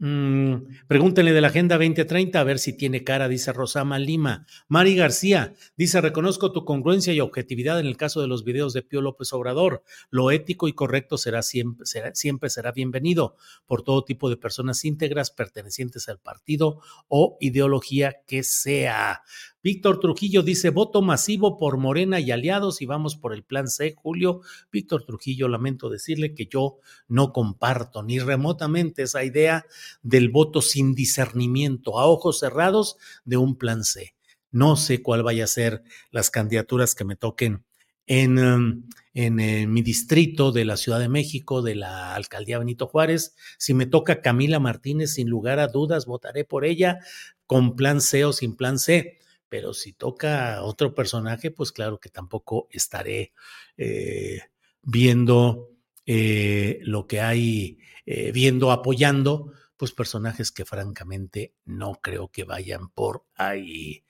Mm, 0.00 0.86
pregúntenle 0.88 1.32
de 1.32 1.40
la 1.40 1.48
Agenda 1.48 1.76
2030 1.76 2.40
a 2.40 2.44
ver 2.44 2.58
si 2.58 2.76
tiene 2.76 3.04
cara, 3.04 3.28
dice 3.28 3.52
Rosama 3.52 3.98
Lima. 3.98 4.44
Mari 4.66 4.96
García 4.96 5.54
dice: 5.76 6.00
Reconozco 6.00 6.50
tu 6.50 6.64
congruencia 6.64 7.12
y 7.12 7.20
objetividad 7.20 7.78
en 7.78 7.86
el 7.86 7.96
caso 7.96 8.20
de 8.20 8.26
los 8.26 8.42
videos 8.42 8.72
de 8.72 8.82
Pío 8.82 9.00
López 9.00 9.32
Obrador. 9.32 9.84
Lo 10.10 10.32
ético 10.32 10.66
y 10.66 10.72
correcto 10.72 11.16
será 11.16 11.42
siempre, 11.42 11.86
será, 11.86 12.14
siempre 12.14 12.50
será 12.50 12.72
bienvenido 12.72 13.36
por 13.66 13.82
todo 13.82 14.04
tipo 14.04 14.28
de 14.28 14.36
personas 14.36 14.84
íntegras 14.84 15.30
pertenecientes 15.30 16.08
al 16.08 16.18
partido 16.18 16.80
o 17.06 17.36
ideología 17.40 18.16
que 18.26 18.42
sea. 18.42 19.22
Víctor 19.64 19.98
Trujillo 19.98 20.42
dice, 20.42 20.68
voto 20.68 21.00
masivo 21.00 21.56
por 21.56 21.78
Morena 21.78 22.20
y 22.20 22.30
aliados 22.30 22.82
y 22.82 22.86
vamos 22.86 23.16
por 23.16 23.32
el 23.32 23.44
plan 23.44 23.66
C, 23.66 23.94
Julio. 23.96 24.42
Víctor 24.70 25.06
Trujillo, 25.06 25.48
lamento 25.48 25.88
decirle 25.88 26.34
que 26.34 26.44
yo 26.44 26.76
no 27.08 27.32
comparto 27.32 28.02
ni 28.02 28.18
remotamente 28.18 29.04
esa 29.04 29.24
idea 29.24 29.64
del 30.02 30.28
voto 30.28 30.60
sin 30.60 30.94
discernimiento, 30.94 31.98
a 31.98 32.04
ojos 32.04 32.40
cerrados, 32.40 32.98
de 33.24 33.38
un 33.38 33.56
plan 33.56 33.84
C. 33.84 34.14
No 34.50 34.76
sé 34.76 35.00
cuál 35.00 35.22
vaya 35.22 35.44
a 35.44 35.46
ser 35.46 35.82
las 36.10 36.30
candidaturas 36.30 36.94
que 36.94 37.06
me 37.06 37.16
toquen 37.16 37.64
en, 38.06 38.38
um, 38.38 38.82
en, 39.14 39.40
en, 39.40 39.72
mi 39.72 39.80
distrito 39.80 40.52
de 40.52 40.66
la 40.66 40.76
Ciudad 40.76 41.00
de 41.00 41.08
México, 41.08 41.62
de 41.62 41.76
la 41.76 42.14
alcaldía 42.14 42.58
Benito 42.58 42.86
Juárez. 42.86 43.34
Si 43.56 43.72
me 43.72 43.86
toca 43.86 44.20
Camila 44.20 44.60
Martínez, 44.60 45.14
sin 45.14 45.30
lugar 45.30 45.58
a 45.58 45.68
dudas, 45.68 46.04
votaré 46.04 46.44
por 46.44 46.66
ella 46.66 46.98
con 47.46 47.76
plan 47.76 48.02
C 48.02 48.26
o 48.26 48.34
sin 48.34 48.56
plan 48.56 48.78
C 48.78 49.20
pero 49.54 49.72
si 49.72 49.92
toca 49.92 50.64
otro 50.64 50.96
personaje, 50.96 51.52
pues 51.52 51.70
claro 51.70 52.00
que 52.00 52.08
tampoco 52.08 52.66
estaré 52.72 53.32
eh, 53.76 54.40
viendo 54.82 55.70
eh, 56.06 56.80
lo 56.82 57.06
que 57.06 57.20
hay, 57.20 57.78
eh, 58.04 58.32
viendo, 58.32 58.72
apoyando, 58.72 59.52
pues 59.76 59.92
personajes 59.92 60.50
que 60.50 60.64
francamente 60.64 61.54
no 61.66 62.00
creo 62.02 62.32
que 62.32 62.42
vayan 62.42 62.88
por 62.88 63.26
ahí. 63.36 64.02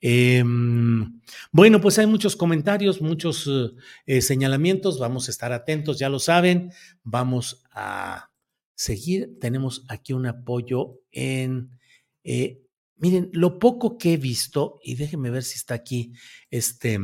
Em, 0.00 1.20
bueno, 1.52 1.80
pues 1.80 2.00
hay 2.00 2.08
muchos 2.08 2.34
comentarios, 2.34 3.00
muchos 3.00 3.48
señalamientos, 4.04 4.98
vamos 4.98 5.28
a 5.28 5.30
estar 5.30 5.52
atentos, 5.52 6.00
ya 6.00 6.08
lo 6.08 6.18
saben, 6.18 6.72
vamos 7.04 7.62
a 7.70 8.32
seguir. 8.74 9.38
Tenemos 9.38 9.84
aquí 9.88 10.12
un 10.12 10.26
apoyo 10.26 11.02
en 11.12 11.70
Miren, 12.98 13.30
lo 13.32 13.58
poco 13.58 13.96
que 13.96 14.14
he 14.14 14.16
visto, 14.16 14.80
y 14.82 14.96
déjenme 14.96 15.30
ver 15.30 15.44
si 15.44 15.56
está 15.56 15.74
aquí, 15.74 16.12
este, 16.50 16.98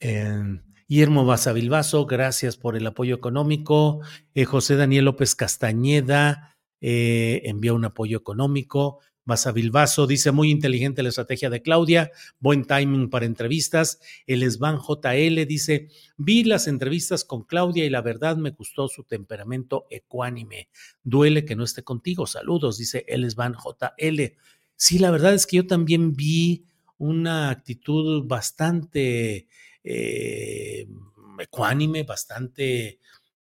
eh, 0.00 0.60
Guillermo 0.86 1.24
Basavilbaso, 1.24 2.04
gracias 2.04 2.56
por 2.56 2.76
el 2.76 2.86
apoyo 2.86 3.14
económico. 3.14 4.00
Eh, 4.34 4.44
José 4.44 4.76
Daniel 4.76 5.06
López 5.06 5.34
Castañeda 5.34 6.58
eh, 6.80 7.42
envió 7.44 7.74
un 7.74 7.86
apoyo 7.86 8.18
económico. 8.18 9.00
Basavilbaso 9.24 10.06
dice, 10.06 10.32
muy 10.32 10.50
inteligente 10.50 11.02
la 11.02 11.08
estrategia 11.08 11.48
de 11.48 11.62
Claudia, 11.62 12.10
buen 12.38 12.66
timing 12.66 13.08
para 13.08 13.24
entrevistas. 13.24 13.98
El 14.26 14.42
Esban 14.42 14.78
JL 14.78 15.46
dice, 15.46 15.88
vi 16.18 16.44
las 16.44 16.68
entrevistas 16.68 17.24
con 17.24 17.44
Claudia 17.44 17.86
y 17.86 17.90
la 17.90 18.02
verdad 18.02 18.36
me 18.36 18.50
gustó 18.50 18.88
su 18.88 19.04
temperamento 19.04 19.86
ecuánime. 19.88 20.68
Duele 21.02 21.46
que 21.46 21.56
no 21.56 21.64
esté 21.64 21.82
contigo. 21.82 22.26
Saludos, 22.26 22.76
dice 22.76 23.06
el 23.08 23.24
Esban 23.24 23.54
JL. 23.54 24.36
Sí, 24.76 24.98
la 24.98 25.10
verdad 25.10 25.34
es 25.34 25.46
que 25.46 25.58
yo 25.58 25.66
también 25.66 26.14
vi 26.14 26.66
una 26.98 27.50
actitud 27.50 28.26
bastante 28.26 29.48
eh, 29.82 30.86
ecuánime, 31.38 32.02
bastante 32.02 33.00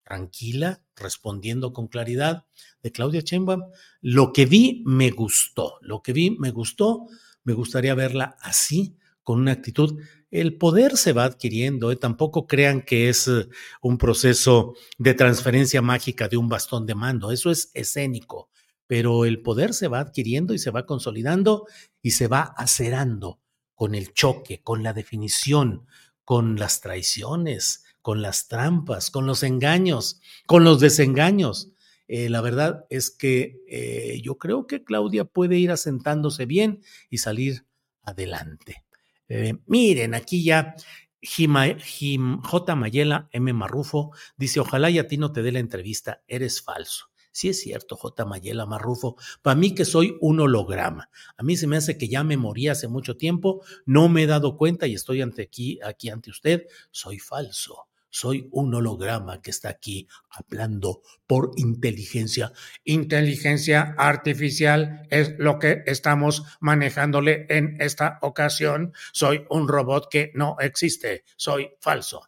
tranquila, 0.03 0.83
respondiendo 0.95 1.73
con 1.73 1.89
claridad 1.89 2.47
de 2.83 2.93
Claudia 2.93 3.23
Sheinbaum. 3.23 3.62
Lo 4.01 4.33
que 4.33 4.47
vi 4.47 4.83
me 4.87 5.11
gustó, 5.11 5.79
lo 5.81 6.03
que 6.03 6.12
vi 6.12 6.31
me 6.31 6.51
gustó, 6.51 7.07
me 7.45 7.55
gustaría 7.55 7.95
verla 7.95 8.37
así, 8.41 8.97
con 9.23 9.41
una 9.41 9.53
actitud 9.53 10.01
el 10.31 10.57
poder 10.57 10.97
se 10.97 11.12
va 11.12 11.25
adquiriendo, 11.25 11.91
¿eh? 11.91 11.97
tampoco 11.97 12.47
crean 12.47 12.83
que 12.83 13.09
es 13.09 13.29
eh, 13.29 13.49
un 13.81 13.97
proceso 13.97 14.75
de 14.99 15.15
transferencia 15.15 15.83
mágica 15.83 16.29
de 16.29 16.37
un 16.37 16.49
bastón 16.49 16.87
de 16.87 16.95
mando, 16.95 17.31
eso 17.31 17.51
es 17.51 17.71
escénico, 17.75 18.51
pero 18.87 19.25
el 19.25 19.42
poder 19.42 19.75
se 19.75 19.88
va 19.88 20.01
adquiriendo 20.01 20.55
y 20.55 20.59
se 20.59 20.70
va 20.70 20.87
consolidando 20.87 21.66
y 22.03 22.12
se 22.12 22.29
va 22.29 22.42
acerando 22.42 23.40
con 23.75 23.94
el 23.94 24.12
choque, 24.12 24.62
con 24.62 24.83
la 24.83 24.92
definición, 24.92 25.87
con 26.25 26.57
las 26.57 26.81
traiciones, 26.81 27.85
con 28.01 28.22
las 28.22 28.49
trampas, 28.49 29.11
con 29.11 29.27
los 29.27 29.42
engaños, 29.42 30.20
con 30.46 30.64
los 30.64 30.81
desengaños. 30.81 31.70
Eh, 32.09 32.31
la 32.31 32.40
verdad 32.40 32.87
es 32.88 33.11
que 33.11 34.20
yo 34.22 34.38
creo 34.38 34.66
que 34.66 34.85
Claudia 34.85 35.25
puede 35.25 35.59
ir 35.59 35.72
asentándose 35.72 36.46
bien 36.46 36.83
y 37.11 37.18
salir 37.18 37.66
adelante. 38.03 38.85
Eh, 39.29 39.59
miren, 39.66 40.14
aquí 40.14 40.44
ya 40.44 40.75
J. 41.22 42.77
Mayela 42.77 43.29
M. 43.33 43.53
Marrufo 43.53 44.12
dice, 44.37 44.61
ojalá 44.61 44.90
y 44.90 44.99
a 44.99 45.09
ti 45.09 45.18
no 45.18 45.33
te 45.33 45.42
dé 45.42 45.53
la 45.53 45.59
entrevista, 45.59 46.22
eres 46.29 46.62
falso. 46.62 47.11
Sí 47.37 47.51
es 47.51 47.61
cierto, 47.61 47.96
J. 47.96 48.25
Mayela 48.25 48.64
Marrufo, 48.64 49.16
para 49.42 49.57
mí 49.57 49.75
que 49.75 49.85
soy 49.85 50.16
un 50.22 50.40
holograma. 50.40 51.11
A 51.37 51.42
mí 51.42 51.59
se 51.59 51.66
me 51.66 51.77
hace 51.77 51.99
que 51.99 52.09
ya 52.09 52.25
me 52.25 52.38
morí 52.38 52.68
hace 52.68 52.88
mucho 52.88 53.18
tiempo, 53.18 53.62
no 53.85 54.09
me 54.09 54.22
he 54.22 54.27
dado 54.27 54.57
cuenta 54.57 54.87
y 54.87 54.94
estoy 54.94 55.20
ante 55.20 55.42
aquí, 55.42 55.79
aquí 55.85 56.09
ante 56.09 56.31
usted, 56.31 56.66
soy 56.90 57.18
falso 57.18 57.88
soy 58.09 58.49
un 58.53 58.75
holograma 58.75 59.42
que 59.42 59.51
está 59.51 59.68
aquí 59.68 60.09
hablando 60.31 61.03
por 61.27 61.51
inteligencia. 61.57 62.51
Inteligencia 62.85 63.94
artificial 63.99 65.07
es 65.11 65.35
lo 65.37 65.59
que 65.59 65.83
estamos 65.85 66.42
manejándole 66.61 67.44
en 67.51 67.79
esta 67.79 68.18
ocasión. 68.22 68.94
Soy 69.12 69.44
un 69.51 69.68
robot 69.68 70.09
que 70.11 70.33
no 70.35 70.57
existe, 70.61 71.25
soy 71.37 71.72
falso. 71.83 72.22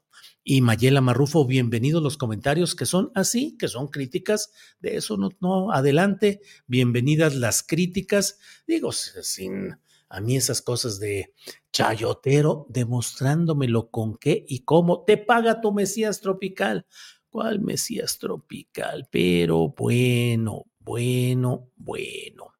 Y 0.50 0.62
Mayela 0.62 1.02
Marrufo, 1.02 1.44
bienvenidos 1.44 2.02
los 2.02 2.16
comentarios 2.16 2.74
que 2.74 2.86
son 2.86 3.12
así, 3.14 3.54
que 3.58 3.68
son 3.68 3.88
críticas. 3.88 4.50
De 4.80 4.96
eso 4.96 5.18
no, 5.18 5.28
no, 5.40 5.72
adelante. 5.72 6.40
Bienvenidas 6.66 7.34
las 7.34 7.62
críticas. 7.62 8.38
Digo, 8.66 8.90
sin 8.92 9.76
a 10.08 10.20
mí 10.22 10.38
esas 10.38 10.62
cosas 10.62 10.98
de 11.00 11.34
chayotero, 11.70 12.64
demostrándomelo 12.70 13.90
con 13.90 14.16
qué 14.16 14.46
y 14.48 14.60
cómo 14.60 15.04
te 15.04 15.18
paga 15.18 15.60
tu 15.60 15.70
Mesías 15.70 16.22
tropical. 16.22 16.86
¿Cuál 17.28 17.60
Mesías 17.60 18.16
tropical? 18.16 19.06
Pero 19.12 19.74
bueno, 19.76 20.64
bueno, 20.78 21.68
bueno. 21.76 22.57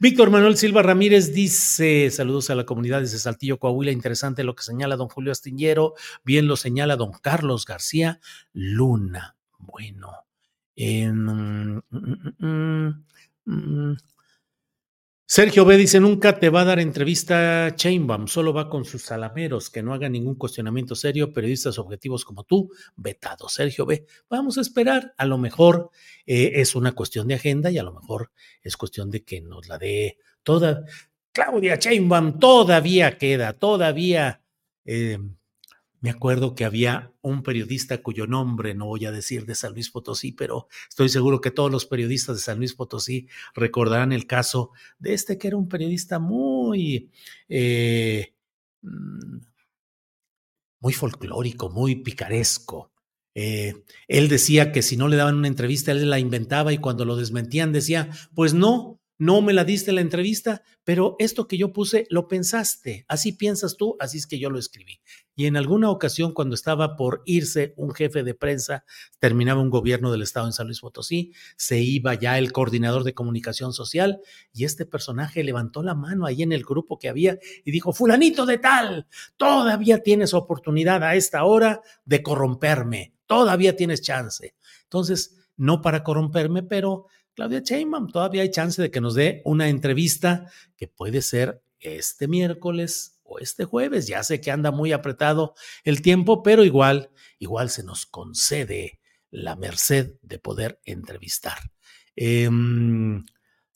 Víctor 0.00 0.30
Manuel 0.30 0.56
Silva 0.56 0.82
Ramírez 0.82 1.32
dice, 1.32 2.10
saludos 2.10 2.50
a 2.50 2.54
la 2.54 2.66
comunidad 2.66 3.00
de 3.00 3.06
Saltillo, 3.06 3.58
Coahuila, 3.58 3.92
interesante 3.92 4.42
lo 4.42 4.54
que 4.56 4.64
señala 4.64 4.96
don 4.96 5.08
Julio 5.08 5.30
Astillero, 5.32 5.94
bien 6.24 6.48
lo 6.48 6.56
señala 6.56 6.96
don 6.96 7.12
Carlos 7.12 7.64
García 7.64 8.20
Luna. 8.52 9.36
Bueno, 9.58 10.26
mm, 10.76 11.78
Sergio 15.26 15.64
B. 15.64 15.78
dice, 15.78 16.00
nunca 16.00 16.38
te 16.38 16.50
va 16.50 16.60
a 16.60 16.64
dar 16.66 16.80
entrevista 16.80 17.72
Chainbaum, 17.74 18.26
solo 18.26 18.52
va 18.52 18.68
con 18.68 18.84
sus 18.84 19.04
salameros, 19.04 19.70
que 19.70 19.82
no 19.82 19.94
haga 19.94 20.10
ningún 20.10 20.34
cuestionamiento 20.34 20.94
serio, 20.94 21.32
periodistas 21.32 21.78
objetivos 21.78 22.26
como 22.26 22.44
tú, 22.44 22.70
vetado. 22.94 23.48
Sergio 23.48 23.86
B. 23.86 24.04
Vamos 24.28 24.58
a 24.58 24.60
esperar, 24.60 25.14
a 25.16 25.24
lo 25.24 25.38
mejor 25.38 25.90
eh, 26.26 26.52
es 26.56 26.74
una 26.74 26.92
cuestión 26.92 27.26
de 27.26 27.36
agenda 27.36 27.70
y 27.70 27.78
a 27.78 27.82
lo 27.82 27.94
mejor 27.94 28.32
es 28.62 28.76
cuestión 28.76 29.10
de 29.10 29.24
que 29.24 29.40
nos 29.40 29.66
la 29.66 29.78
dé 29.78 30.18
toda. 30.42 30.84
Claudia 31.32 31.78
Chainbaum 31.78 32.38
todavía 32.38 33.16
queda, 33.16 33.54
todavía 33.54 34.42
eh, 34.84 35.18
me 36.04 36.10
acuerdo 36.10 36.54
que 36.54 36.66
había 36.66 37.14
un 37.22 37.42
periodista 37.42 38.02
cuyo 38.02 38.26
nombre 38.26 38.74
no 38.74 38.84
voy 38.84 39.06
a 39.06 39.10
decir 39.10 39.46
de 39.46 39.54
San 39.54 39.72
Luis 39.72 39.88
Potosí, 39.88 40.32
pero 40.32 40.68
estoy 40.86 41.08
seguro 41.08 41.40
que 41.40 41.50
todos 41.50 41.72
los 41.72 41.86
periodistas 41.86 42.36
de 42.36 42.42
San 42.42 42.58
Luis 42.58 42.74
Potosí 42.74 43.26
recordarán 43.54 44.12
el 44.12 44.26
caso 44.26 44.72
de 44.98 45.14
este 45.14 45.38
que 45.38 45.48
era 45.48 45.56
un 45.56 45.66
periodista 45.66 46.18
muy, 46.18 47.10
eh, 47.48 48.34
mm, 48.82 49.38
muy 50.80 50.92
folclórico, 50.92 51.70
muy 51.70 51.96
picaresco. 51.96 52.92
Eh, 53.34 53.72
él 54.06 54.28
decía 54.28 54.72
que 54.72 54.82
si 54.82 54.98
no 54.98 55.08
le 55.08 55.16
daban 55.16 55.36
una 55.36 55.48
entrevista, 55.48 55.90
él 55.90 56.10
la 56.10 56.18
inventaba 56.18 56.74
y 56.74 56.78
cuando 56.78 57.06
lo 57.06 57.16
desmentían 57.16 57.72
decía, 57.72 58.10
pues 58.34 58.52
no, 58.52 59.00
no 59.18 59.42
me 59.42 59.52
la 59.52 59.64
diste 59.64 59.92
la 59.92 60.00
entrevista, 60.00 60.62
pero 60.82 61.16
esto 61.18 61.46
que 61.46 61.56
yo 61.56 61.72
puse 61.72 62.06
lo 62.10 62.28
pensaste, 62.28 63.04
así 63.08 63.32
piensas 63.32 63.76
tú, 63.76 63.96
así 64.00 64.18
es 64.18 64.26
que 64.26 64.38
yo 64.38 64.50
lo 64.50 64.58
escribí. 64.58 65.00
Y 65.36 65.46
en 65.46 65.56
alguna 65.56 65.90
ocasión, 65.90 66.32
cuando 66.32 66.54
estaba 66.54 66.96
por 66.96 67.22
irse 67.24 67.74
un 67.76 67.92
jefe 67.92 68.22
de 68.22 68.34
prensa, 68.34 68.84
terminaba 69.18 69.60
un 69.60 69.70
gobierno 69.70 70.12
del 70.12 70.22
estado 70.22 70.46
en 70.46 70.52
San 70.52 70.66
Luis 70.66 70.80
Potosí, 70.80 71.32
se 71.56 71.80
iba 71.80 72.14
ya 72.14 72.38
el 72.38 72.52
coordinador 72.52 73.04
de 73.04 73.14
comunicación 73.14 73.72
social 73.72 74.20
y 74.52 74.64
este 74.64 74.86
personaje 74.86 75.44
levantó 75.44 75.82
la 75.82 75.94
mano 75.94 76.26
ahí 76.26 76.42
en 76.42 76.52
el 76.52 76.64
grupo 76.64 76.98
que 76.98 77.08
había 77.08 77.38
y 77.64 77.70
dijo, 77.70 77.92
fulanito 77.92 78.46
de 78.46 78.58
tal, 78.58 79.06
todavía 79.36 80.02
tienes 80.02 80.34
oportunidad 80.34 81.02
a 81.02 81.14
esta 81.14 81.44
hora 81.44 81.82
de 82.04 82.22
corromperme, 82.22 83.14
todavía 83.26 83.76
tienes 83.76 84.02
chance. 84.02 84.54
Entonces, 84.84 85.36
no 85.56 85.80
para 85.80 86.02
corromperme, 86.02 86.62
pero 86.62 87.06
Claudia 87.34 87.60
Sheinbaum, 87.60 88.10
todavía 88.10 88.42
hay 88.42 88.50
chance 88.50 88.80
de 88.80 88.90
que 88.90 89.00
nos 89.00 89.14
dé 89.14 89.42
una 89.44 89.68
entrevista 89.68 90.50
que 90.76 90.86
puede 90.86 91.20
ser 91.20 91.62
este 91.80 92.28
miércoles 92.28 93.20
o 93.24 93.38
este 93.38 93.64
jueves. 93.64 94.06
Ya 94.06 94.22
sé 94.22 94.40
que 94.40 94.50
anda 94.50 94.70
muy 94.70 94.92
apretado 94.92 95.54
el 95.82 96.00
tiempo, 96.02 96.42
pero 96.42 96.64
igual, 96.64 97.10
igual 97.38 97.70
se 97.70 97.82
nos 97.82 98.06
concede 98.06 99.00
la 99.30 99.56
merced 99.56 100.14
de 100.22 100.38
poder 100.38 100.80
entrevistar. 100.84 101.58
Em, 102.14 103.24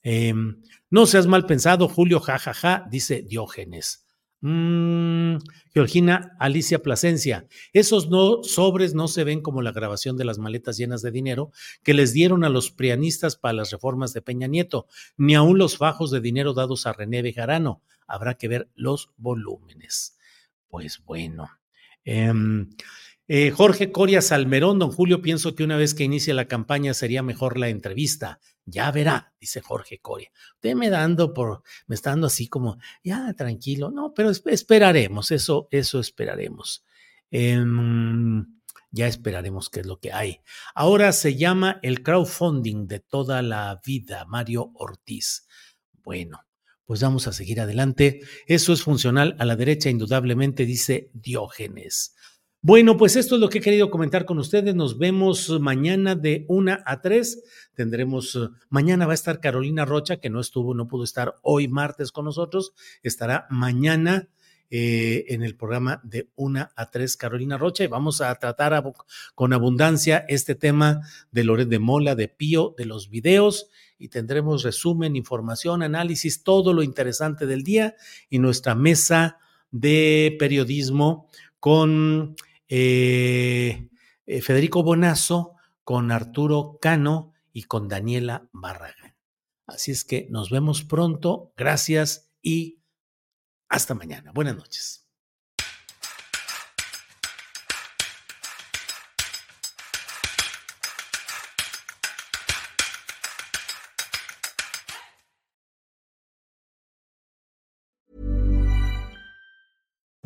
em, 0.03 0.63
no 0.91 1.07
seas 1.07 1.27
mal 1.27 1.47
pensado, 1.47 1.89
Julio, 1.89 2.21
jajaja, 2.21 2.87
dice 2.89 3.23
Diógenes. 3.23 4.08
Mm, 4.41 5.39
Georgina 5.75 6.37
Alicia 6.39 6.81
Plasencia, 6.81 7.49
esos 7.73 8.09
no, 8.09 8.45
sobres 8.45 8.95
no 8.95 9.09
se 9.09 9.25
ven 9.25 9.43
como 9.43 9.63
la 9.63 9.73
grabación 9.73 10.17
de 10.17 10.25
las 10.25 10.39
maletas 10.39 10.77
llenas 10.77 11.03
de 11.03 11.11
dinero 11.11 11.51
que 11.83 11.93
les 11.93 12.13
dieron 12.13 12.45
a 12.45 12.49
los 12.49 12.71
prianistas 12.71 13.35
para 13.35 13.55
las 13.55 13.73
reformas 13.73 14.13
de 14.13 14.23
Peña 14.23 14.47
Nieto, 14.47 14.87
ni 15.17 15.35
aún 15.35 15.59
los 15.59 15.77
fajos 15.77 16.13
de 16.13 16.21
dinero 16.21 16.55
dados 16.55 16.87
a 16.87 16.93
René 16.93 17.23
Bejarano. 17.23 17.83
Habrá 18.07 18.35
que 18.35 18.49
ver 18.49 18.71
los 18.75 19.11
volúmenes. 19.17 20.17
Pues 20.69 21.03
bueno. 21.05 21.51
Em, 22.05 22.71
eh, 23.31 23.51
Jorge 23.51 23.93
Coria 23.93 24.23
Salmerón, 24.23 24.79
don 24.79 24.91
Julio, 24.91 25.21
pienso 25.21 25.55
que 25.55 25.63
una 25.63 25.77
vez 25.77 25.93
que 25.93 26.05
inicie 26.05 26.33
la 26.33 26.49
campaña 26.49 26.95
sería 26.95 27.23
mejor 27.23 27.59
la 27.59 27.69
entrevista. 27.69 28.41
Ya 28.65 28.91
verá, 28.91 29.35
dice 29.39 29.61
Jorge 29.61 29.99
Coria. 29.99 30.31
Usted 30.55 30.75
me 30.75 30.89
dando 30.89 31.35
por, 31.35 31.63
me 31.87 31.95
está 31.95 32.11
dando 32.11 32.27
así 32.27 32.49
como, 32.49 32.79
ya 33.05 33.35
tranquilo. 33.35 33.91
No, 33.91 34.15
pero 34.15 34.31
esperaremos, 34.31 35.31
eso, 35.31 35.69
eso 35.71 36.01
esperaremos. 36.01 36.85
Em, 37.31 38.47
ya 38.91 39.07
esperaremos 39.07 39.69
qué 39.69 39.81
es 39.81 39.87
lo 39.87 40.01
que 40.01 40.13
hay. 40.13 40.41
Ahora 40.75 41.13
se 41.13 41.37
llama 41.37 41.81
el 41.83 42.03
crowdfunding 42.03 42.87
de 42.87 43.01
toda 43.01 43.43
la 43.43 43.79
vida, 43.85 44.25
Mario 44.25 44.71
Ortiz. 44.75 45.47
Bueno, 46.03 46.41
pues 46.87 47.03
vamos 47.03 47.29
a 47.29 47.35
seguir 47.35 47.61
adelante. 47.61 48.21
Eso 48.47 48.73
es 48.73 48.83
funcional 48.83 49.37
a 49.39 49.45
la 49.45 49.57
derecha, 49.57 49.91
indudablemente, 49.91 50.65
dice 50.65 51.11
Diógenes. 51.13 52.15
Bueno, 52.61 52.97
pues 52.97 53.15
esto 53.15 53.37
es 53.37 53.41
lo 53.41 53.49
que 53.49 53.59
he 53.59 53.63
querido 53.63 53.89
comentar 53.89 54.25
con 54.25 54.39
ustedes. 54.39 54.75
Nos 54.75 54.99
vemos 54.99 55.49
mañana 55.61 56.17
de 56.17 56.45
una 56.49 56.83
a 56.87 57.01
tres. 57.01 57.45
Tendremos, 57.75 58.35
eh, 58.35 58.49
mañana 58.69 59.07
va 59.07 59.13
a 59.13 59.15
estar 59.15 59.39
Carolina 59.39 59.85
Rocha, 59.85 60.17
que 60.17 60.29
no 60.29 60.41
estuvo, 60.41 60.75
no 60.75 60.89
pudo 60.89 61.05
estar 61.05 61.37
hoy 61.43 61.69
martes 61.69 62.11
con 62.11 62.25
nosotros. 62.25 62.73
Estará 63.05 63.47
mañana 63.49 64.29
eh, 64.71 65.25
en 65.29 65.45
el 65.45 65.55
programa 65.55 66.01
de 66.03 66.31
una 66.35 66.73
a 66.75 66.91
tres 66.91 67.17
Carolina 67.17 67.57
Rocha 67.57 67.85
y 67.85 67.87
vamos 67.87 68.21
a 68.21 68.35
tratar 68.35 68.83
con 69.37 69.53
abundancia 69.53 70.25
este 70.29 70.57
tema 70.57 71.01
de 71.31 71.45
Loret 71.45 71.69
de 71.69 71.79
Mola, 71.79 72.17
de 72.17 72.27
Pío, 72.27 72.75
de 72.77 72.87
los 72.87 73.09
videos 73.09 73.71
y 73.99 74.09
tendremos 74.09 74.65
resumen, 74.65 75.15
información, 75.15 75.83
análisis, 75.83 76.43
todo 76.43 76.73
lo 76.73 76.83
interesante 76.83 77.47
del 77.47 77.63
día 77.63 77.95
y 78.29 78.41
nuestra 78.41 78.75
mesa 78.75 79.39
de 79.71 80.37
periodismo 80.39 81.29
con 81.61 82.37
eh, 82.69 83.89
eh, 84.27 84.43
Federico 84.43 84.83
Bonazo, 84.83 85.55
con 85.85 86.13
Arturo 86.13 86.79
Cano 86.81 87.33
y 87.53 87.63
con 87.63 87.89
Daniela 87.89 88.49
Barragán. 88.53 89.17
Así 89.67 89.91
es 89.91 90.05
que 90.05 90.27
nos 90.31 90.51
vemos 90.51 90.85
pronto. 90.85 91.53
Gracias 91.57 92.31
y 92.43 92.83
hasta 93.69 93.95
mañana. 93.95 94.33
Buenas 94.33 94.57
noches. 94.57 95.08